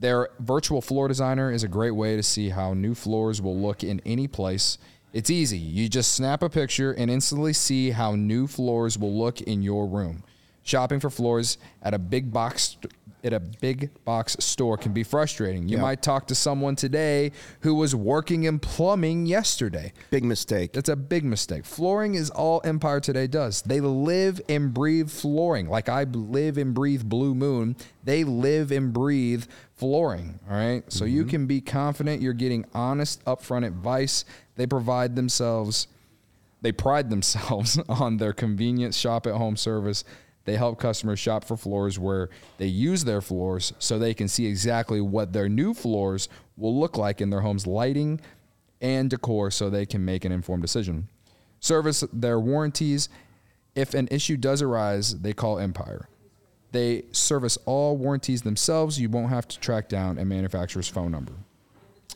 [0.00, 3.84] Their virtual floor designer is a great way to see how new floors will look
[3.84, 4.78] in any place.
[5.12, 5.58] It's easy.
[5.58, 9.86] You just snap a picture and instantly see how new floors will look in your
[9.86, 10.24] room.
[10.68, 12.76] Shopping for floors at a big box
[13.24, 15.66] at a big box store can be frustrating.
[15.66, 15.82] You Yeah.
[15.82, 19.94] might talk to someone today who was working in plumbing yesterday.
[20.10, 20.74] Big mistake.
[20.74, 21.64] That's a big mistake.
[21.64, 23.62] Flooring is all Empire Today does.
[23.62, 25.70] They live and breathe flooring.
[25.70, 30.38] Like I live and breathe Blue Moon, they live and breathe flooring.
[30.50, 30.82] All right.
[30.92, 31.30] So you mm-hmm.
[31.30, 34.26] can be confident you're getting honest, upfront advice.
[34.56, 35.88] They provide themselves,
[36.60, 40.04] they pride themselves on their convenient shop at home service.
[40.48, 44.46] They help customers shop for floors where they use their floors so they can see
[44.46, 48.18] exactly what their new floors will look like in their home's lighting
[48.80, 51.10] and decor so they can make an informed decision.
[51.60, 53.10] Service their warranties.
[53.74, 56.08] If an issue does arise, they call Empire.
[56.72, 58.98] They service all warranties themselves.
[58.98, 61.34] You won't have to track down a manufacturer's phone number.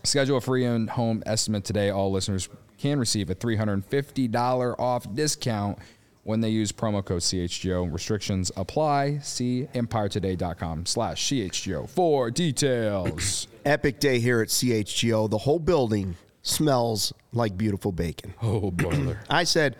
[0.05, 1.91] Schedule a free in home estimate today.
[1.91, 5.79] All listeners can receive a $350 off discount
[6.25, 7.93] when they use promo code CHGO.
[7.93, 9.19] Restrictions apply.
[9.19, 13.49] See empiretoday.com slash CHGO for details.
[13.65, 15.29] Epic day here at CHGO.
[15.29, 18.35] The whole building smells like beautiful bacon.
[18.43, 19.21] Oh, brother.
[19.31, 19.77] I said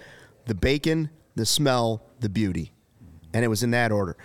[0.47, 2.73] the bacon, the smell, the beauty.
[3.35, 4.17] And it was in that order.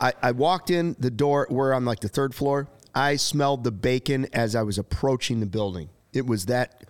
[0.00, 2.68] I, I walked in the door, we're on like the third floor.
[2.94, 5.90] I smelled the bacon as I was approaching the building.
[6.12, 6.84] It was that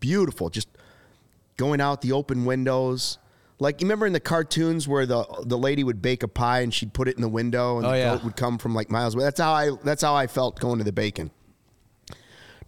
[0.00, 0.68] beautiful, just
[1.56, 3.18] going out the open windows.
[3.62, 6.74] Like you remember in the cartoons where the the lady would bake a pie and
[6.74, 8.14] she'd put it in the window and Oh, the yeah.
[8.16, 9.22] goat would come from like miles away.
[9.22, 11.30] That's how I that's how I felt going to the bacon.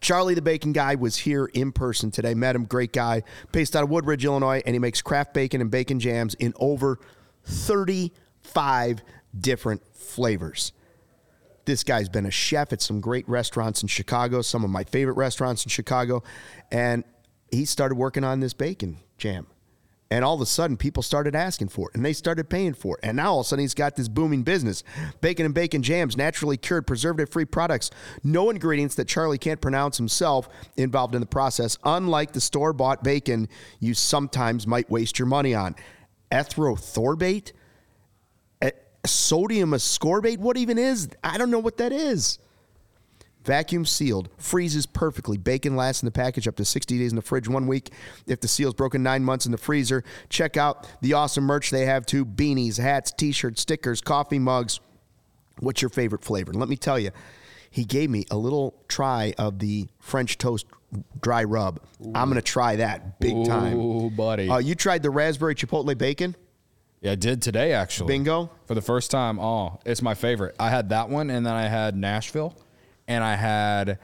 [0.01, 2.35] Charlie the Bacon Guy was here in person today.
[2.35, 3.23] Met him, great guy,
[3.53, 7.01] based out of Woodridge, Illinois, and he makes craft bacon and bacon jams in over
[7.45, 9.03] 35
[9.37, 10.73] different flavors.
[11.65, 15.17] This guy's been a chef at some great restaurants in Chicago, some of my favorite
[15.17, 16.23] restaurants in Chicago,
[16.71, 17.03] and
[17.51, 19.47] he started working on this bacon jam.
[20.15, 22.97] And all of a sudden, people started asking for it and they started paying for
[22.97, 23.01] it.
[23.03, 24.85] And now all of a sudden, he's got this booming business.
[25.21, 27.91] Bacon and bacon jams, naturally cured, preservative free products,
[28.23, 33.03] no ingredients that Charlie can't pronounce himself involved in the process, unlike the store bought
[33.03, 33.49] bacon
[33.81, 35.75] you sometimes might waste your money on.
[36.31, 37.51] Ethylthorbate?
[38.63, 38.71] Eh,
[39.05, 40.39] Sodium ascorbate?
[40.39, 41.09] What even is?
[41.25, 42.39] I don't know what that is.
[43.45, 45.37] Vacuum sealed, freezes perfectly.
[45.37, 47.93] Bacon lasts in the package up to 60 days in the fridge, one week.
[48.27, 50.03] If the seal's broken, nine months in the freezer.
[50.31, 54.81] Check out the awesome merch they have too beanies, hats, t shirts, stickers, coffee mugs.
[55.59, 56.51] What's your favorite flavor?
[56.53, 57.11] And let me tell you,
[57.71, 60.67] he gave me a little try of the French toast
[61.21, 61.81] dry rub.
[62.15, 63.77] I'm going to try that big time.
[63.77, 64.49] Ooh, buddy.
[64.49, 66.35] Uh, you tried the raspberry chipotle bacon?
[67.01, 68.09] Yeah, I did today actually.
[68.09, 68.51] Bingo.
[68.67, 69.39] For the first time.
[69.39, 70.57] Oh, it's my favorite.
[70.59, 72.57] I had that one and then I had Nashville
[73.09, 73.99] and I had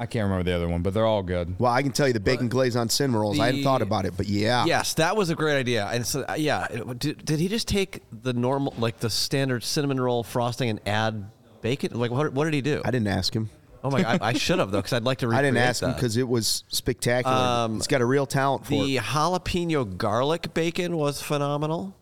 [0.00, 1.56] I can't remember the other one, but they're all good.
[1.60, 3.38] Well, I can tell you the bacon glaze on cinnamon rolls.
[3.38, 4.64] I hadn't thought about it, but yeah.
[4.64, 5.86] Yes, that was a great idea.
[5.92, 10.00] And so, uh, yeah, did, did he just take the normal, like the standard cinnamon
[10.00, 11.30] roll frosting and add
[11.60, 12.00] bacon?
[12.00, 12.80] Like, what, what did he do?
[12.82, 13.50] I didn't ask him.
[13.84, 14.02] Oh my!
[14.02, 15.28] I, I should have though, because I'd like to.
[15.32, 17.34] I didn't ask him because it was spectacular.
[17.34, 19.02] Um, He's got a real talent for the it.
[19.02, 21.96] jalapeno garlic bacon was phenomenal.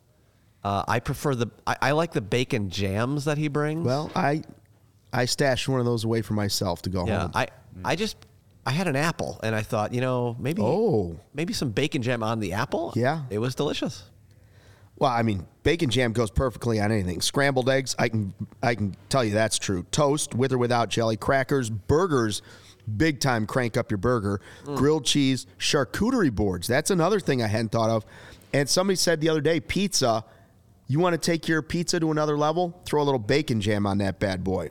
[0.64, 1.48] Uh, I prefer the.
[1.66, 3.86] I, I like the bacon jams that he brings.
[3.86, 4.42] Well, I
[5.12, 7.30] I stashed one of those away for myself to go yeah, home.
[7.34, 7.48] I
[7.84, 8.16] I just
[8.66, 11.18] I had an apple and I thought, you know, maybe Oh.
[11.32, 12.92] maybe some bacon jam on the apple.
[12.96, 13.22] Yeah.
[13.30, 14.04] it was delicious.
[14.96, 17.20] well, I mean, bacon jam goes perfectly on anything.
[17.20, 19.84] Scrambled eggs, I can I can tell you that's true.
[19.90, 22.42] Toast with or without jelly, crackers, burgers,
[22.96, 24.40] big time crank up your burger.
[24.64, 24.76] Mm.
[24.76, 26.66] Grilled cheese, charcuterie boards.
[26.66, 28.04] That's another thing I hadn't thought of.
[28.52, 30.24] And somebody said the other day, pizza.
[30.90, 32.80] You want to take your pizza to another level?
[32.86, 34.70] Throw a little bacon jam on that bad boy.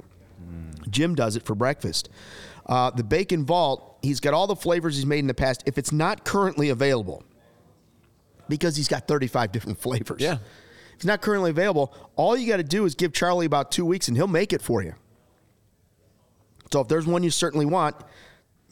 [0.89, 2.09] Jim does it for breakfast.
[2.65, 5.63] Uh, the Bacon Vault, he's got all the flavors he's made in the past.
[5.65, 7.23] If it's not currently available,
[8.49, 10.21] because he's got 35 different flavors.
[10.21, 10.33] Yeah.
[10.33, 13.85] If it's not currently available, all you got to do is give Charlie about two
[13.85, 14.95] weeks and he'll make it for you.
[16.71, 17.95] So if there's one you certainly want,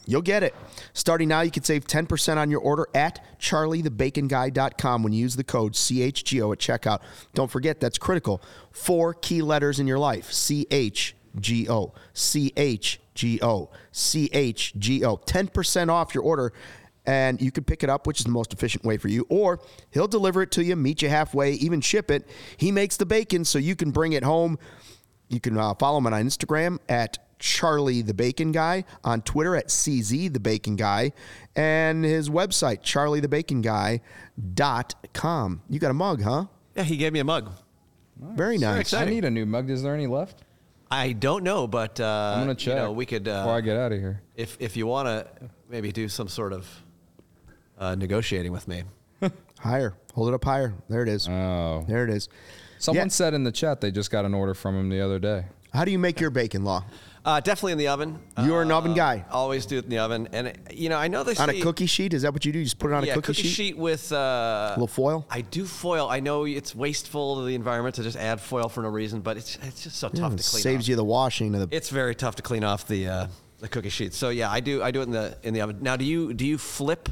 [0.06, 0.54] you'll get it.
[0.92, 5.44] Starting now, you can save 10% on your order at charliethebaconguy.com when you use the
[5.44, 7.00] code CHGO at checkout.
[7.34, 8.42] Don't forget, that's critical.
[8.72, 10.32] Four key letters in your life
[11.36, 15.26] CHGO, CHGO, CHGO.
[15.26, 16.52] 10% off your order,
[17.06, 19.60] and you can pick it up, which is the most efficient way for you, or
[19.90, 22.28] he'll deliver it to you, meet you halfway, even ship it.
[22.56, 24.58] He makes the bacon so you can bring it home.
[25.28, 29.68] You can uh, follow him on Instagram at Charlie the Bacon Guy, on Twitter at
[29.68, 31.12] CZ the Bacon Guy,
[31.54, 35.62] and his website, charliethebaconguy.com.
[35.68, 36.46] You got a mug, huh?
[36.74, 37.52] Yeah, he gave me a mug.
[38.18, 38.94] Very nice.
[38.94, 39.68] I need a new mug.
[39.70, 40.42] Is there any left?
[40.90, 42.74] I don't know, but uh, I'm gonna check.
[42.76, 44.22] You know, we could uh, before I get out of here.
[44.36, 45.26] if if you want to
[45.68, 46.68] maybe do some sort of
[47.78, 48.84] uh, negotiating with me.
[49.58, 49.94] Higher.
[50.14, 50.74] Hold it up higher.
[50.88, 51.28] There it is.
[51.28, 51.84] Oh.
[51.88, 52.28] There it is.
[52.78, 53.10] Someone Yeah.
[53.10, 55.46] said in the chat they just got an order from him the other day.
[55.72, 56.84] How do you make your bacon law?
[57.26, 58.20] Uh, definitely in the oven.
[58.40, 59.24] You're an Uh, oven guy.
[59.32, 61.40] Always do it in the oven, and it- you know I know this.
[61.40, 62.14] On a cookie sheet?
[62.14, 62.60] Is that what you do?
[62.60, 63.76] You just put it on yeah, a cookie, sheet?
[63.76, 65.26] with uh, little foil?
[65.28, 66.08] I do foil.
[66.08, 69.36] I know it's wasteful to the environment to just add foil for no reason, but
[69.36, 70.62] it's it's just so tough to clean.
[70.62, 70.88] saves off.
[70.88, 71.76] you the washing of the.
[71.76, 73.26] It's very tough to clean off the uh,
[73.58, 74.14] the cookie sheet.
[74.14, 75.78] So yeah, I do I do it in the in the oven.
[75.80, 77.08] Now, do you do you flip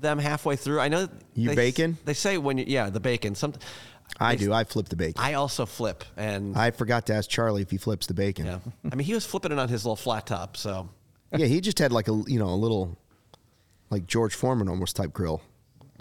[0.00, 0.80] them halfway through?
[0.80, 1.98] I know You they, bacon?
[2.04, 3.36] They say when you yeah the bacon.
[3.36, 3.54] Some
[4.18, 4.52] I do.
[4.52, 5.22] I flip the bacon.
[5.22, 8.46] I also flip, and I forgot to ask Charlie if he flips the bacon.
[8.46, 8.58] yeah,
[8.90, 10.56] I mean he was flipping it on his little flat top.
[10.56, 10.88] So
[11.36, 12.96] yeah, he just had like a you know a little
[13.90, 15.42] like George Foreman almost type grill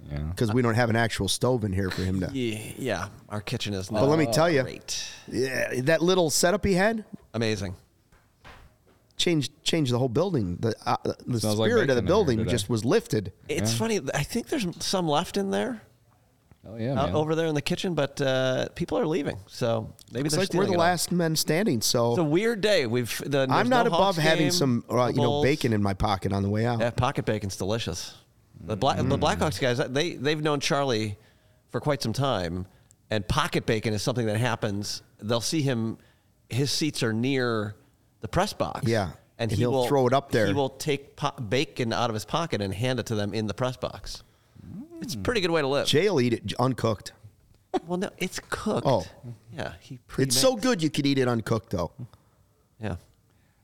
[0.09, 0.19] Yeah.
[0.19, 2.29] because we don't have an actual stove in here for him to.
[2.33, 3.91] yeah, yeah our kitchen is.
[3.91, 7.03] Not But let me tell you- great, Yeah, that little setup he had
[7.33, 7.75] amazing.
[9.17, 10.57] changed changed the whole building.
[10.57, 12.51] The uh, the Smells like spirit of the bacon in here building today.
[12.51, 13.33] just was lifted.
[13.49, 13.99] It's funny.
[14.13, 15.81] I think there's some left in there.
[16.65, 20.25] Hell yeah, uh, over there in the kitchen, but uh, people are leaving, so maybe
[20.27, 20.79] It's they're like we're the it all.
[20.81, 21.79] last men standing.
[21.81, 22.87] So It's a weird day.
[22.87, 25.83] We've the, I'm not no above Hawks having game, some, uh, you know, bacon in
[25.83, 26.79] my pocket on the way out.
[26.79, 28.15] Yeah, pocket bacon's delicious.
[28.61, 29.09] The black Mm.
[29.09, 31.17] the Blackhawks guys they they've known Charlie
[31.69, 32.65] for quite some time,
[33.11, 35.03] and pocket bacon is something that happens.
[35.21, 35.99] They'll see him;
[36.49, 37.75] his seats are near
[38.21, 38.87] the press box.
[38.87, 39.03] Yeah.
[39.03, 40.47] and, And he he'll will throw it up there.
[40.47, 43.45] He will take po- bacon out of his pocket and hand it to them in
[43.45, 44.23] the press box.
[45.01, 45.87] It's a pretty good way to live.
[45.87, 47.11] Jay will eat it uncooked.
[47.87, 48.87] well, no, it's cooked.
[48.87, 49.05] Oh.
[49.53, 49.99] yeah, he.
[50.17, 50.63] It's so pre-mixed.
[50.63, 51.91] good you could eat it uncooked, though.
[52.81, 52.95] Yeah.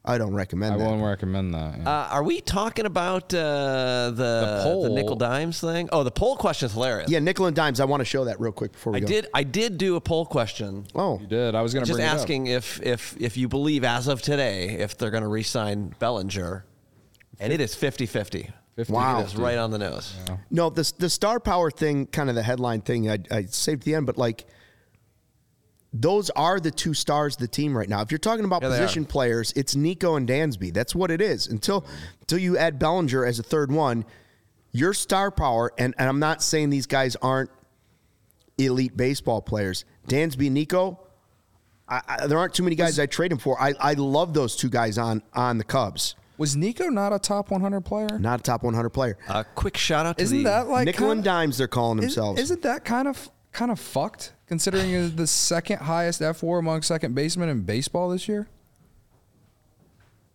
[0.04, 0.84] I don't recommend I that.
[0.84, 1.78] won't recommend that.
[1.78, 1.88] yeah.
[1.88, 4.96] Uh, are we talking about uh, the The poll.
[4.96, 5.90] nickel dimes thing?
[5.92, 7.10] Oh, the poll question is hilarious.
[7.12, 7.80] yeah, nickel and dimes.
[7.80, 9.08] I want to show that real quick before we I go.
[9.08, 9.28] did.
[9.34, 10.88] I did do a poll question.
[10.96, 11.54] Oh, you did.
[11.54, 12.16] I was going to Just bring it up.
[12.18, 16.66] asking if if if you believe as of today if they're going to re-sign Bellinger,
[17.40, 18.52] and it is 50-50.
[18.76, 18.94] 50.
[18.94, 19.22] Wow.
[19.22, 20.16] Is right on the nose.
[20.50, 23.96] No, the the star power thing, kind of the headline thing, I, I saved the
[23.96, 24.46] end, but like
[25.94, 28.02] those are the two stars of the team right now.
[28.02, 30.74] If you're talking about Yeah, position players, it's Nico and Dansby.
[30.74, 31.48] That's what it is.
[31.48, 31.86] Until
[32.22, 34.06] until you add Bellinger as a third one,
[34.72, 37.50] your star power, and, and I'm not saying these guys aren't
[38.58, 39.84] elite baseball players.
[40.08, 41.00] Dansby, Nico,
[41.90, 43.62] I, I, there aren't too many guys I trade him for.
[43.62, 46.16] I, I love those two guys on on the Cubs.
[46.42, 48.18] Was Nico not a top 100 player?
[48.18, 49.16] Not a top 100 player.
[49.30, 52.00] A quick shout out to Isn't the that like Nickel and kinda- dimes, they're calling
[52.00, 52.42] is- themselves.
[52.42, 57.14] Isn't that kind of kind of fucked considering you're the second highest fWAR among second
[57.14, 58.48] basemen in baseball this year?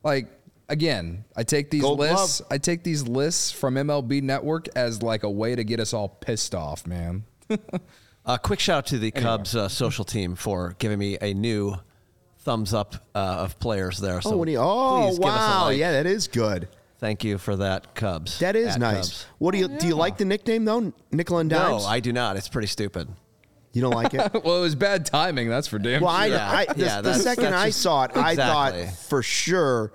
[0.05, 0.29] Like
[0.69, 2.39] again, I take these Gold lists.
[2.39, 2.53] glove.
[2.53, 6.09] I take these lists from MLB Network as like a way to get us all
[6.09, 7.25] pissed off, man.
[8.29, 11.77] A quick shout out to the Cubs uh, social team for giving me a new
[12.47, 14.21] thumbs up uh, of players there.
[14.21, 15.65] So Oh, what do you, oh please give us a wow.
[15.65, 15.79] like.
[15.79, 16.69] Yeah, that is good.
[16.99, 18.39] Thank you for that, Cubs.
[18.39, 19.09] That is nice.
[19.09, 19.27] Cubs.
[19.39, 19.89] What do you do?
[19.89, 22.37] You like the nickname though, Nickel and No, I do not.
[22.37, 23.09] It's pretty stupid.
[23.73, 24.33] you don't like it.
[24.45, 25.49] well, it was bad timing.
[25.49, 26.37] That's for damn well, I, sure.
[26.37, 29.93] Yeah, I the, yeah, the second I saw it, I thought for sure.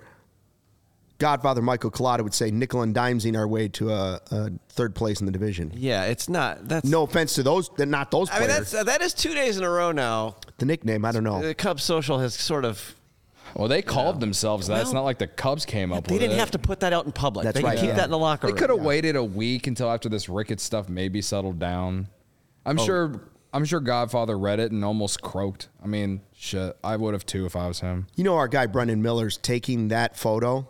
[1.22, 5.20] Godfather Michael Collada would say nickel and dimesing our way to a, a third place
[5.20, 5.70] in the division.
[5.72, 6.66] Yeah, it's not.
[6.68, 9.32] That's No offense to those, they're not those I mean, that's uh, that is two
[9.32, 10.34] days in a row now.
[10.58, 11.40] the nickname, I don't know.
[11.40, 12.96] The Cubs social has sort of.
[13.54, 14.80] Well, they called themselves that.
[14.80, 16.08] it's not like the Cubs came up with it.
[16.08, 16.40] They with didn't it.
[16.40, 17.44] have to put that out in public.
[17.44, 17.96] That's they right, can keep yeah.
[17.98, 20.88] that in the locker They could have waited a week until after this Ricketts stuff
[20.88, 22.08] maybe settled down.
[22.66, 22.84] I'm Oh.
[22.84, 23.28] sure.
[23.52, 25.68] I'm sure Godfather read it and almost croaked.
[25.84, 28.08] I mean, shit, I would have too if I was him.
[28.16, 30.66] You know, our guy Brendan Miller's taking that photo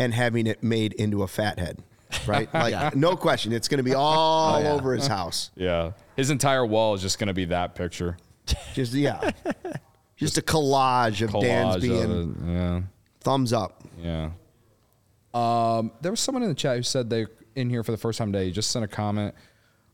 [0.00, 1.78] and having it made into a fathead,
[2.26, 2.48] right?
[2.54, 5.50] Like, no question, it's going to be all Oh, over his house.
[5.54, 8.16] Yeah, his entire wall is just going to be that picture.
[8.74, 9.30] Just yeah,
[10.16, 12.36] just a collage of Collage being of it.
[12.48, 12.80] Yeah,
[13.20, 13.84] thumbs up.
[14.02, 14.30] yeah.
[15.32, 18.18] Um, there was someone in the chat who said they're in here for the first
[18.18, 18.46] time today.
[18.46, 19.34] He just sent a comment.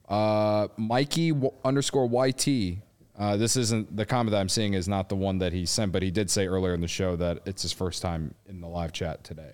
[0.08, 2.78] Uh, Mikey w- underscore YT.
[3.18, 5.92] Uh, this isn't the comment that I'm seeing is not the one that he sent,
[5.92, 8.68] but he did say earlier in the show that it's his first time in the
[8.68, 9.52] live chat today.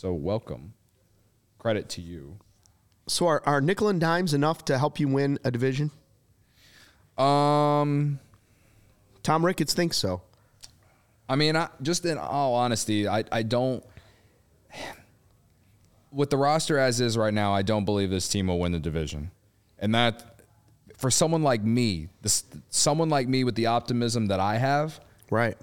[0.00, 0.72] So welcome.
[1.58, 2.38] Credit to you.
[3.06, 5.90] So are, are nickel and dimes enough to help you win a division?
[7.18, 8.18] Um,
[9.22, 10.22] Tom Ricketts thinks so.
[11.28, 13.84] I mean, I, just in all honesty, I, I don't.
[16.10, 18.80] With the roster as is right now, I don't believe this team will win the
[18.80, 19.30] division,
[19.78, 20.40] and that
[20.96, 24.98] for someone like me, this someone like me with the optimism that I have,
[25.30, 25.58] Right.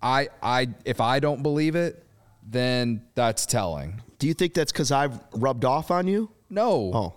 [0.00, 2.02] I I if I don't believe it,
[2.46, 4.02] then that's telling.
[4.18, 6.30] Do you think that's because I've rubbed off on you?
[6.50, 7.14] No, Oh,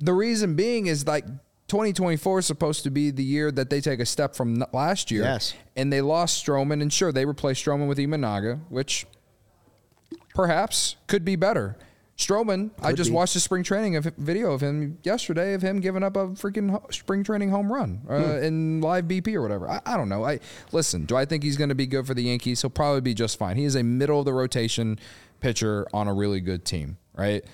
[0.00, 1.24] the reason being is like
[1.68, 5.22] 2024 is supposed to be the year that they take a step from last year.
[5.22, 5.54] Yes.
[5.76, 9.06] And they lost Stroman, and sure, they replaced Stroman with Imanaga, which
[10.34, 11.76] perhaps could be better.
[12.16, 13.14] Stroman, I just be.
[13.16, 16.70] watched a spring training of video of him yesterday of him giving up a freaking
[16.70, 18.44] ho- spring training home run uh, Hmm.
[18.44, 19.68] in live BP or whatever.
[19.68, 20.24] I, I don't know.
[20.24, 20.38] I
[20.70, 21.06] listen.
[21.06, 22.60] Do I think he's going to be good for the Yankees?
[22.62, 23.56] He'll probably be just fine.
[23.56, 24.98] He is a middle of the rotation
[25.40, 27.44] pitcher on a really good team, right?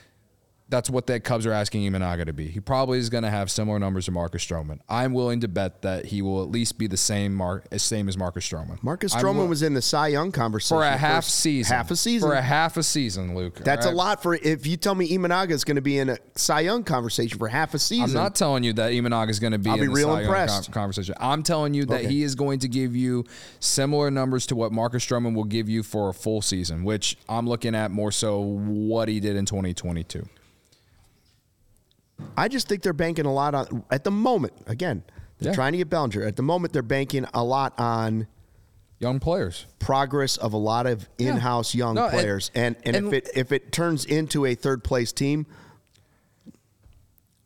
[0.70, 2.46] That's what the Cubs are asking Imanaga to be.
[2.46, 4.78] He probably is going to have similar numbers to Marcus Stroman.
[4.88, 8.08] I'm willing to bet that he will at least be the same mark, as same
[8.08, 8.80] as Marcus Stroman.
[8.82, 11.76] Marcus Stroman wi- was in the Cy Young conversation for a half season.
[11.76, 12.28] Half a season.
[12.28, 13.56] For a half a season, Luke.
[13.64, 16.08] That's all a lot for if you tell me Imanaga is going to be in
[16.10, 18.04] a Cy Young conversation for half a season.
[18.04, 20.12] I'm not telling you that Imanaga is going to be I'll in be real Cy
[20.20, 20.64] Young impressed.
[20.66, 21.14] con- conversation.
[21.18, 22.08] I'm telling you that Okay.
[22.08, 23.24] he is going to give you
[23.58, 27.48] similar numbers to what Marcus Stroman will give you for a full season, which I'm
[27.48, 30.28] looking at more so what he did in 2022.
[32.36, 34.52] I just think they're banking a lot on at the moment.
[34.66, 35.02] Again,
[35.38, 35.54] they're Yeah.
[35.54, 36.22] trying to get Bellinger.
[36.24, 38.26] At the moment, they're banking a lot on
[38.98, 39.66] Young players.
[39.78, 42.50] progress of a lot of in-house young No, players.
[42.54, 45.46] And and, and- if it if it turns into a third place team,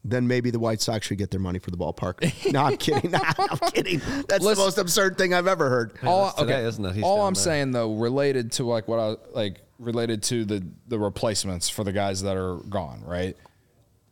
[0.06, 2.20] then maybe the White Sox should get their money for the ballpark.
[2.52, 3.10] no, I'm kidding.
[3.10, 4.00] No, I'm kidding.
[4.28, 5.92] That's Listen- the most absurd thing I've ever heard.
[6.04, 6.94] all, that's today, isn't it?
[6.96, 7.42] He's all I'm there.
[7.42, 11.92] saying though, related to like what I like related to the the replacements for the
[11.92, 13.36] guys that are gone, right?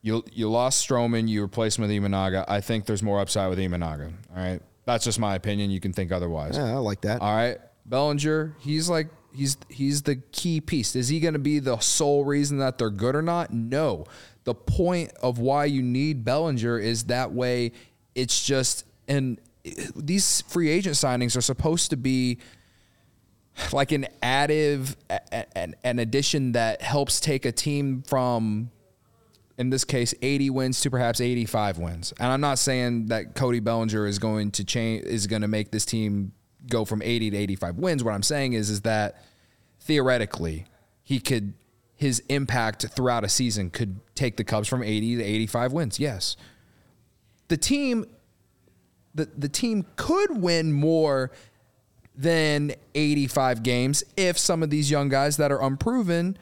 [0.03, 2.45] You you lost Stroman, you replaced him with Imanaga.
[2.49, 4.13] I think there's more upside with Imanaga.
[4.35, 5.71] All right, that's just my opinion.
[5.71, 6.57] You can think otherwise.
[6.57, 7.21] Yeah, I like that.
[7.21, 10.97] All right, Bellinger, he's like he's he's the key piece.
[10.97, 13.53] Is he going to be the sole reason that they're good or not?
[13.53, 14.07] No.
[14.45, 17.73] The point of why you need Bellinger is that way.
[18.15, 19.41] It's just and
[19.95, 22.39] these free agent signings are supposed to be
[23.73, 24.97] like an additive,
[25.55, 28.71] an, an addition that helps take a team from
[29.59, 32.13] in this case 80 wins to perhaps 85 wins.
[32.19, 35.71] And I'm not saying that Cody Bellinger is going to change is going to make
[35.71, 36.33] this team
[36.69, 38.05] go from 80 to 85 wins.
[38.05, 39.23] What I'm saying is is that
[39.81, 40.67] theoretically
[41.03, 41.55] he could
[41.97, 46.01] his impact throughout a season could take the Cubs from 80 to 85 wins.
[46.01, 46.37] Yes.
[47.49, 48.07] The team
[49.15, 51.31] the the team could win more
[52.15, 56.37] than 85 games if some of these young guys that are unproven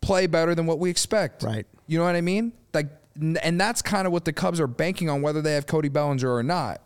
[0.00, 1.42] play better than what we expect.
[1.42, 1.66] Right.
[1.88, 2.52] You know what I mean?
[2.72, 2.86] Like,
[3.20, 6.32] and that's kind of what the Cubs are banking on, whether they have Cody Bellinger
[6.32, 6.82] or not.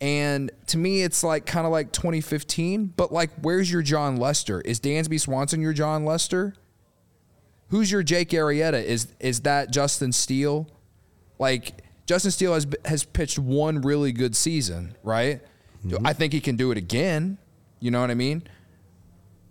[0.00, 4.60] And to me, it's like kind of like 2015, but like, where's your Jon Lester?
[4.60, 6.54] Is Dansby Swanson your Jon Lester?
[7.68, 8.84] Who's your Jake Arrieta?
[8.84, 10.68] Is is that Justin Steele?
[11.38, 15.40] Like Justin Steele has has pitched one really good season, right?
[15.86, 16.06] Mm-hmm.
[16.06, 17.38] I think he can do it again.
[17.80, 18.42] You know what I mean?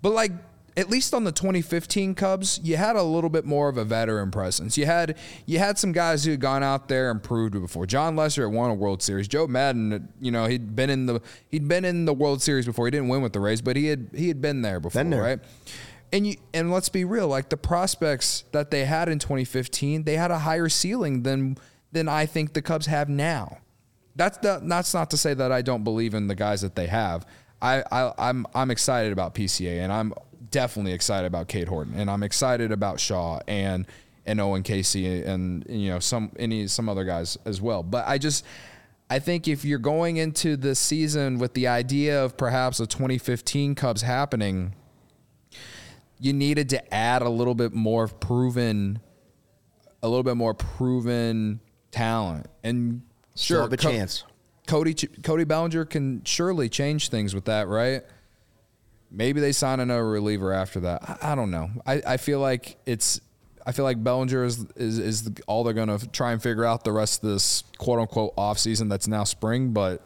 [0.01, 0.31] But like
[0.75, 4.31] at least on the 2015 Cubs, you had a little bit more of a veteran
[4.31, 4.77] presence.
[4.77, 7.85] You had you had some guys who had gone out there and proved it before.
[7.85, 9.27] Jon Lester had won a World Series.
[9.27, 12.87] Joe Maddon, you know, he'd been in the he'd been in the World Series before.
[12.87, 15.11] He didn't win with the Rays, but he had he had been there before, Been
[15.11, 15.21] there.
[15.21, 15.39] right?
[16.11, 20.15] And you and let's be real, like the prospects that they had in 2015, they
[20.17, 21.57] had a higher ceiling than
[21.91, 23.59] than I think the Cubs have now.
[24.15, 26.85] That's the, that's not to say that I don't believe in the guys that they
[26.87, 27.25] have.
[27.61, 30.13] I, I I'm I'm excited about PCA and I'm
[30.53, 33.85] definitely excited about Cade Horton and I'm excited about Shaw and
[34.25, 37.83] and Owen Caissie and you know some any some other guys as well.
[37.83, 38.45] But I just
[39.09, 43.75] I think if you're going into the season with the idea of perhaps a 2015
[43.75, 44.75] Cubs happening,
[46.19, 48.99] you needed to add a little bit more proven
[50.01, 51.59] a little bit more proven
[51.91, 53.01] talent and
[53.35, 54.23] Still sure have a Co- chance.
[54.67, 58.03] Cody Cody Bellinger can surely change things with that, right?
[59.15, 61.17] Maybe they sign another reliever after that.
[61.21, 61.69] I, I don't know.
[61.85, 63.21] I, I feel like it's
[63.65, 66.65] I feel like Bellinger is is, is the, all they're going to try and figure
[66.65, 70.01] out the rest of this quote unquote off season that's now spring, but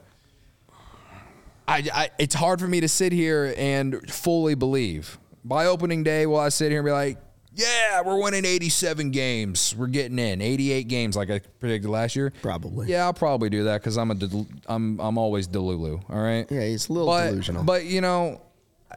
[1.68, 5.18] I, I it's hard for me to sit here and fully believe.
[5.44, 7.18] By opening day, will I sit here and be like,
[7.54, 9.74] yeah, we're winning 87 games.
[9.76, 12.32] We're getting in 88 games like I predicted last year.
[12.42, 12.88] Probably.
[12.88, 16.04] Yeah, I'll probably do that because I'm a del- I'm I'm always delulu.
[16.10, 16.46] All right.
[16.52, 17.64] Yeah, he's a little but, delusional.
[17.64, 18.42] But you know,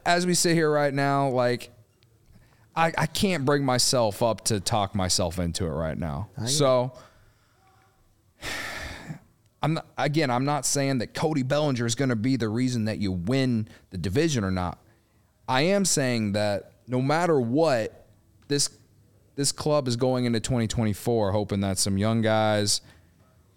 [0.05, 1.71] as we sit here right now, like
[2.75, 6.29] I I can't bring myself up to talk myself into it right now.
[6.45, 6.93] So.
[9.63, 10.31] I'm not, again.
[10.31, 13.67] I'm not saying that Cody Bellinger is going to be the reason that you win
[13.91, 14.79] the division or not.
[15.47, 18.07] I am saying that no matter what,
[18.47, 18.69] this
[19.35, 22.81] this club is going into 2024 hoping that some young guys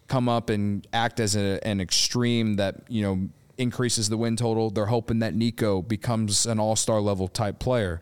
[0.07, 3.29] come up and act as a, an extreme that you know
[3.59, 4.71] increases the win total.
[4.71, 8.01] They're hoping that Nico becomes an all star level type player,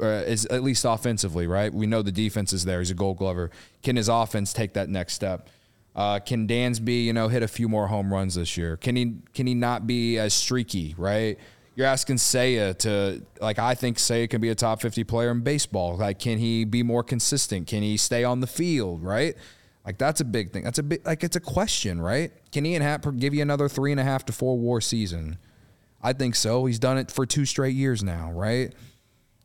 [0.00, 1.46] uh, is at least offensively.
[1.46, 1.72] Right?
[1.72, 2.78] We know the defense is there.
[2.78, 3.50] He's a Gold Glover.
[3.82, 5.48] Can his offense take that next step?
[5.94, 8.76] Uh, can Dansby, you know, hit a few more home runs this year?
[8.76, 10.94] Can he can he not be as streaky?
[10.96, 11.38] Right?
[11.74, 15.40] You're asking Seiya to like I think Seiya can be a top 50 player in
[15.40, 15.96] baseball.
[15.96, 17.66] Like, can he be more consistent?
[17.66, 19.02] Can he stay on the field?
[19.02, 19.36] Right?
[19.90, 20.62] Like that's a big thing.
[20.62, 22.30] That's a big like it's a question, right?
[22.52, 25.36] Can Ian Happ give you another three and a half to four WAR season?
[26.00, 26.64] I think so.
[26.66, 28.72] He's done it for two straight years now, right?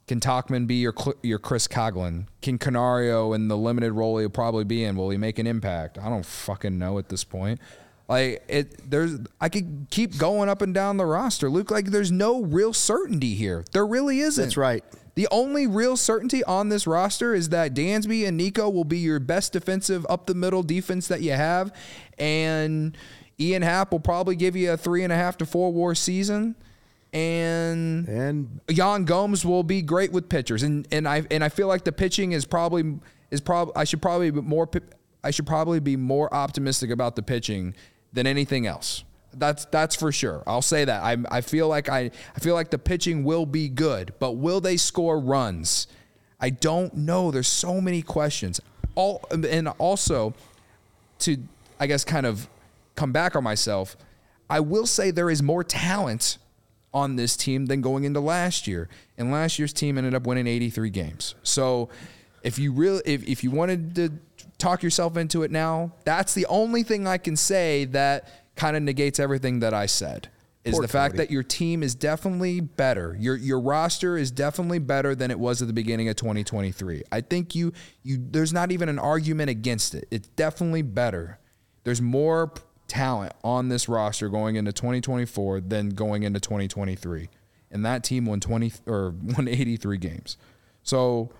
[0.07, 0.93] Can Tauchman be your
[1.23, 2.27] your Chris Coghlan?
[2.43, 4.95] Can Canario in the limited role he'll probably be in?
[4.95, 5.97] Will he make an impact?
[5.97, 7.59] I don't fucking know at this point.
[8.07, 11.71] Like it, there's I could keep going up and down the roster, Luke.
[11.71, 13.65] Like there's no real certainty here.
[13.71, 14.43] There really isn't.
[14.43, 14.83] That's right.
[15.15, 19.19] The only real certainty on this roster is that Dansby and Nico will be your
[19.19, 21.73] best defensive up the middle defense that you have,
[22.17, 22.97] and
[23.39, 26.55] Ian Happ will probably give you a three and a half to four WAR season,
[27.13, 31.67] and And Yan Gomes will be great with pitchers, and and I and I feel
[31.67, 32.99] like the pitching is probably
[33.31, 34.69] is probably I should probably be more
[35.23, 37.73] I should probably be more optimistic about the pitching
[38.11, 39.05] than anything else.
[39.37, 40.43] That's that's for sure.
[40.47, 41.03] I'll say that.
[41.03, 44.61] I I feel like I I feel like the pitching will be good, but will
[44.61, 45.87] they score runs?
[46.39, 47.31] I don't know.
[47.31, 48.61] There's so many questions.
[48.95, 50.33] all and also
[51.19, 51.37] to
[51.79, 52.47] I guess kind of
[52.95, 53.97] come back on myself,
[54.49, 56.37] I will say there is more talent
[56.93, 58.87] on this team than going into last year.
[59.17, 61.35] And last year's team ended up winning 83 games.
[61.43, 61.89] So
[62.41, 64.11] if you really if, if you wanted to
[64.57, 68.83] talk yourself into it now, that's the only thing I can say that kind of
[68.83, 70.29] negates everything that I said.
[70.63, 71.25] Is Poor the fact Cody.
[71.25, 73.15] that your team is definitely better.
[73.19, 77.03] Your your roster is definitely better than it was at the beginning of 2023.
[77.11, 80.07] I think you you there's not even an argument against it.
[80.09, 81.37] It's definitely better.
[81.83, 82.51] There's more
[82.87, 87.29] talent on this roster going into 2024 than going into 2023.
[87.69, 90.37] And that team won 20 or won 83 games.
[90.81, 91.31] So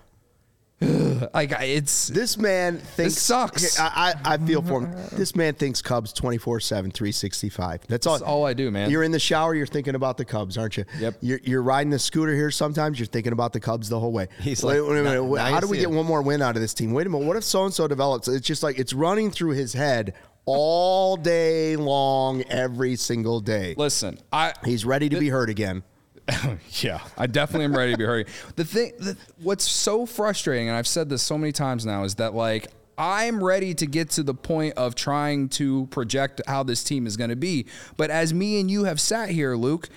[0.80, 3.80] like it's This man thinks sucks.
[3.80, 4.94] I, I, I feel for him.
[5.12, 7.86] This man thinks Cubs 24 7, 365.
[7.88, 8.90] That's all, That's all I do, man.
[8.90, 10.84] You're in the shower, you're thinking about the Cubs, aren't you?
[10.98, 11.16] Yep.
[11.22, 14.28] You're, you're riding the scooter here sometimes, you're thinking about the Cubs the whole way.
[14.40, 15.22] He's wait, like, wait a minute.
[15.22, 15.90] now- wait, now how do we get it.
[15.90, 16.92] one more win out of this team?
[16.92, 17.26] Wait a minute.
[17.26, 18.28] What if so and so develops?
[18.28, 20.12] It's just like it's running through his head
[20.44, 23.74] all day long, every single day.
[23.78, 25.82] listen, I He's ready to be hurt again.
[26.80, 28.32] yeah, I definitely am ready to be hurting.
[28.56, 32.16] The thing, the, what's so frustrating, and I've said this so many times now, is
[32.16, 32.68] that like
[32.98, 37.16] I'm ready to get to the point of trying to project how this team is
[37.16, 37.66] going to be.
[37.96, 39.88] But as me and you have sat here, Luke,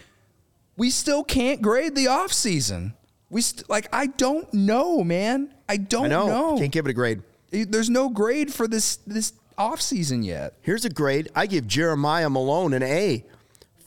[0.77, 2.93] we still can't grade the offseason.
[3.29, 5.53] We st- like I don't know, man.
[5.67, 6.27] I don't I know.
[6.27, 6.57] know.
[6.57, 7.21] Can't give it a grade.
[7.51, 10.53] There's no grade for this this offseason yet.
[10.61, 11.29] Here's a grade.
[11.35, 13.25] I give Jeremiah Malone an A.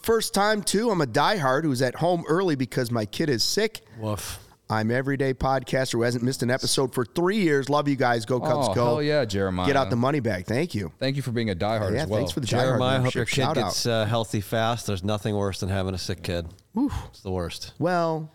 [0.03, 0.90] First time, too.
[0.90, 3.80] I'm a diehard who's at home early because my kid is sick.
[3.98, 4.38] Woof.
[4.70, 7.68] I'm everyday podcaster who hasn't missed an episode for three years.
[7.68, 8.24] Love you guys.
[8.24, 8.84] Go Cubs, Oh, go.
[8.86, 9.66] hell yeah, Jeremiah.
[9.66, 10.46] Get out the money bag.
[10.46, 10.90] Thank you.
[10.98, 12.18] Thank you for being a diehard Yeah, as well.
[12.20, 13.14] thanks for the diehard Jeremiah, hope membership.
[13.14, 13.55] your kid out.
[13.55, 14.86] gets uh, healthy fast.
[14.86, 16.46] There's nothing worse than having a sick kid.
[16.74, 17.74] It's the worst.
[17.78, 18.30] Well,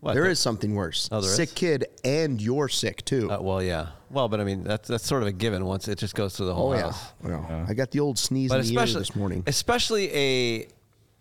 [0.00, 1.08] What, there the- is something worse.
[1.12, 1.54] Oh, there sick is?
[1.54, 3.30] kid and you're sick too.
[3.30, 3.88] Uh, well, yeah.
[4.12, 5.64] Well, but I mean, that's that's sort of a given.
[5.64, 6.80] Once it just goes through the whole oh yeah.
[6.82, 7.12] house.
[7.22, 9.42] Well, I got the old sneeze But in the ear especially this morning.
[9.46, 10.68] especially a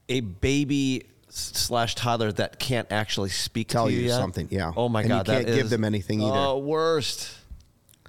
[0.09, 4.17] a baby slash toddler that can't actually speak Tell to you, you yet.
[4.17, 4.73] something, yeah.
[4.75, 6.35] Oh my And you god, can't that give is- them anything either.
[6.35, 7.33] Oh, worst.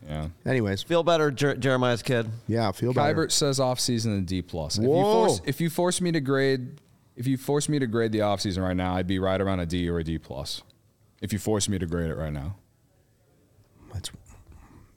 [0.05, 0.31] Yeah.
[0.45, 2.29] Anyways, Feel better, Jer- Jeremiah's kid.
[2.49, 3.15] yeah, I feel better.
[3.15, 4.77] Kybert says offseason a D plus.
[4.79, 5.29] If you Whoa.
[5.29, 6.81] force if you force me to grade
[7.15, 9.61] if you force me to grade the off season right now, I'd be right around
[9.61, 10.63] a D or a D plus.
[11.21, 12.57] If you force me to grade it right now.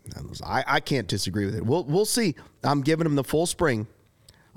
[0.05, 1.65] That's, that was- I, I can't disagree with it.
[1.65, 2.35] We'll we'll see.
[2.63, 3.87] I'm giving him the full spring.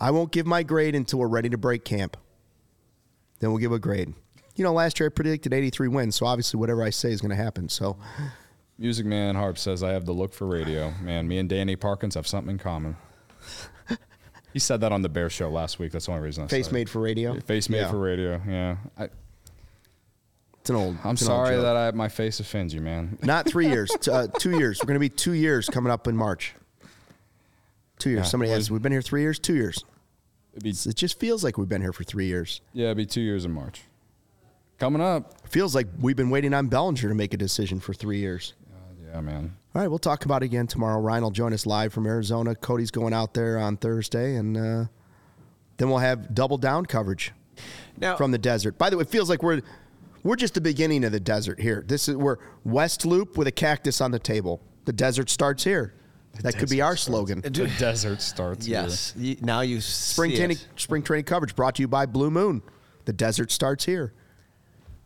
[0.00, 2.16] I won't give my grade until we're ready to break camp.
[3.40, 4.14] Then we'll give a grade.
[4.56, 7.30] You know, last year I predicted 83 wins, so obviously whatever I say is going
[7.30, 7.68] to happen.
[7.68, 7.96] So
[8.78, 10.92] Music Man Harp says I have the look for radio.
[11.02, 12.96] Man, me and Danny Parkins have something in common.
[14.52, 15.92] he said that on the Bear Show last week.
[15.92, 16.56] That's the only reason I said.
[16.56, 17.38] face made for radio.
[17.40, 17.90] Face made Yeah.
[17.90, 18.40] for radio.
[18.46, 18.76] Yeah.
[18.96, 19.08] I,
[20.68, 20.98] It's an old.
[21.02, 21.62] I'm it's an old sorry joke.
[21.62, 23.16] that I, my face offends you, man.
[23.22, 23.90] Not three years.
[23.98, 24.78] t- uh, two years.
[24.82, 26.52] We're going to be two years coming up in March.
[27.98, 28.18] Two years.
[28.18, 29.82] Yeah, Somebody well, asked, "We've been here three years." Two years.
[30.52, 32.60] It'd be, It just feels like we've been here for three years.
[32.74, 33.80] yeah, it'd be two years in March.
[34.78, 35.48] Coming up.
[35.48, 38.52] feels like we've been waiting on Bellinger to make a decision for three years.
[39.10, 39.56] Yeah, man.
[39.74, 41.00] All right, we'll talk about it again tomorrow.
[41.00, 42.54] Ryan will join us live from Arizona.
[42.54, 44.84] Cody's going out there on Thursday, and uh,
[45.78, 47.32] then we'll have double down coverage
[47.96, 48.76] Now, from the desert.
[48.76, 49.62] By the way, it feels like we're
[50.22, 51.84] we're just the beginning of the desert here.
[51.86, 54.60] This is we're West Loop with a cactus on the table.
[54.84, 55.94] The desert starts here.
[56.42, 57.40] that could be our slogan.
[57.40, 58.66] The desert starts.
[58.66, 58.82] here.
[58.82, 59.12] yes.
[59.16, 60.66] You- now you Spring see training, it.
[60.76, 62.62] spring training coverage brought to you by Blue Moon.
[63.06, 64.12] The desert starts here.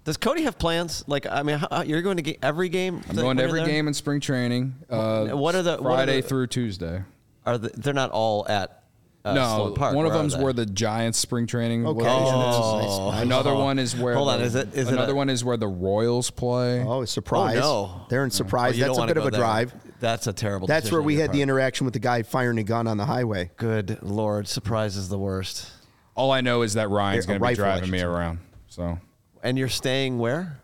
[0.04, 1.04] Does Cody have plans?
[1.06, 3.02] Like, I mean, how, you're going to get every game.
[3.08, 3.68] I'm going to every there?
[3.68, 4.74] game in spring training.
[4.90, 7.02] Uh, What are the- what are Friday the- through Tuesday?
[7.46, 8.81] Are the, they're not all at
[9.24, 9.94] uh, no, Sloan Park?
[9.94, 10.42] one of Where are them's they?
[10.42, 11.86] where the Giants spring training.
[11.86, 12.00] Okay.
[12.04, 12.56] location is.
[12.58, 13.10] Oh.
[13.12, 13.22] Nice.
[13.22, 14.14] Another one is where.
[14.14, 16.82] Hold the, on, is it- is it another a- one is where the Royals play.
[16.82, 17.56] Oh, a surprise!
[17.58, 18.06] no.
[18.08, 18.76] They're in Oh, surprise.
[18.78, 19.40] you That's a bit of a there.
[19.40, 19.74] drive.
[20.00, 20.66] That's a terrible.
[20.66, 23.06] That's where we your had the interaction with the guy firing a gun on the
[23.06, 23.50] highway.
[23.56, 25.70] Good lord, surprise is the worst.
[26.16, 28.40] All I know is that Ryan's going to be driving me around.
[28.68, 28.98] So
[29.42, 30.60] And you're staying where?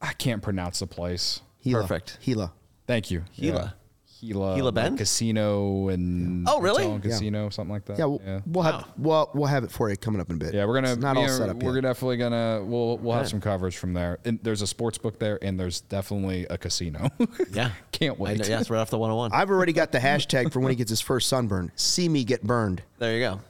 [0.00, 1.40] I can't pronounce the place.
[1.64, 1.80] Gila.
[1.82, 2.18] Perfect.
[2.22, 2.52] Gila.
[2.86, 3.24] Thank you.
[3.36, 3.74] Gila.
[4.20, 4.56] Gila.
[4.56, 6.82] Gila like Casino and Oh, really?
[6.82, 7.10] hotel and Yeah.
[7.12, 7.98] casino, something like that.
[7.98, 8.40] Yeah, we'll, yeah.
[8.46, 10.54] we'll have well we'll have it for you coming up in a bit.
[10.54, 10.92] Yeah, we're gonna.
[10.92, 11.82] It's not all and- set up We're yet.
[11.82, 12.62] definitely gonna.
[12.64, 14.18] We'll we'll have some coverage from there.
[14.24, 17.10] And there's a sports book there, and there's definitely a casino.
[17.52, 18.38] Yeah, Can't wait.
[18.38, 19.32] know, yeah, it's right off the 101.
[19.32, 21.72] I've already got the hashtag for when he gets his first sunburn.
[21.76, 22.82] See me get burned.
[22.98, 23.40] There you go.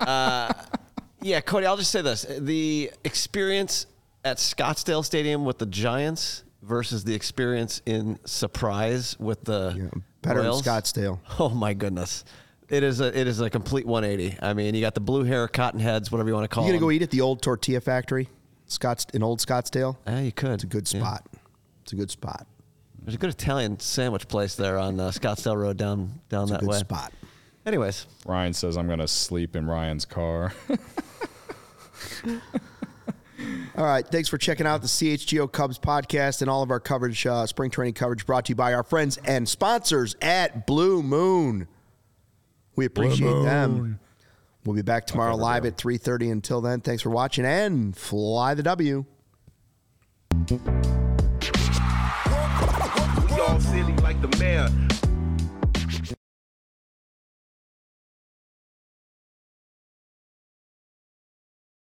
[0.06, 0.52] uh,
[1.20, 3.86] yeah, Cody, I'll just say this: the experience
[4.24, 10.40] at Scottsdale Stadium with the Giants versus the experience in Surprise with the Yeah, better
[10.40, 11.18] in Scottsdale.
[11.38, 12.24] Oh my goodness.
[12.68, 14.38] It is a it is a complete 180.
[14.40, 16.70] I mean, you got the blue hair, cotton heads, whatever you want to call You
[16.70, 16.86] gonna them.
[16.86, 18.28] go eat at the old tortilla factory,
[18.66, 19.96] Scotts in old Scottsdale?
[20.06, 20.52] Yeah, you could.
[20.52, 21.00] It's a good Yeah.
[21.00, 21.26] spot.
[21.82, 22.46] It's a good spot.
[23.02, 26.68] There's a good Italian sandwich place there on uh, Scottsdale Road down down that Good
[26.70, 26.78] way.
[26.78, 27.12] spot.
[27.66, 30.52] Anyways, Ryan says I'm gonna sleep in Ryan's car.
[33.76, 34.06] All right.
[34.06, 37.70] Thanks for checking out the CHGO Cubs podcast and all of our coverage, uh, spring
[37.70, 41.68] training coverage brought to you by our friends and sponsors at Blue Moon.
[42.76, 43.98] We appreciate them.
[44.64, 46.30] We'll be back tomorrow live at 3.30.
[46.30, 49.04] Until then, thanks for watching and fly the W.
[53.30, 54.68] We all silly like the mayor.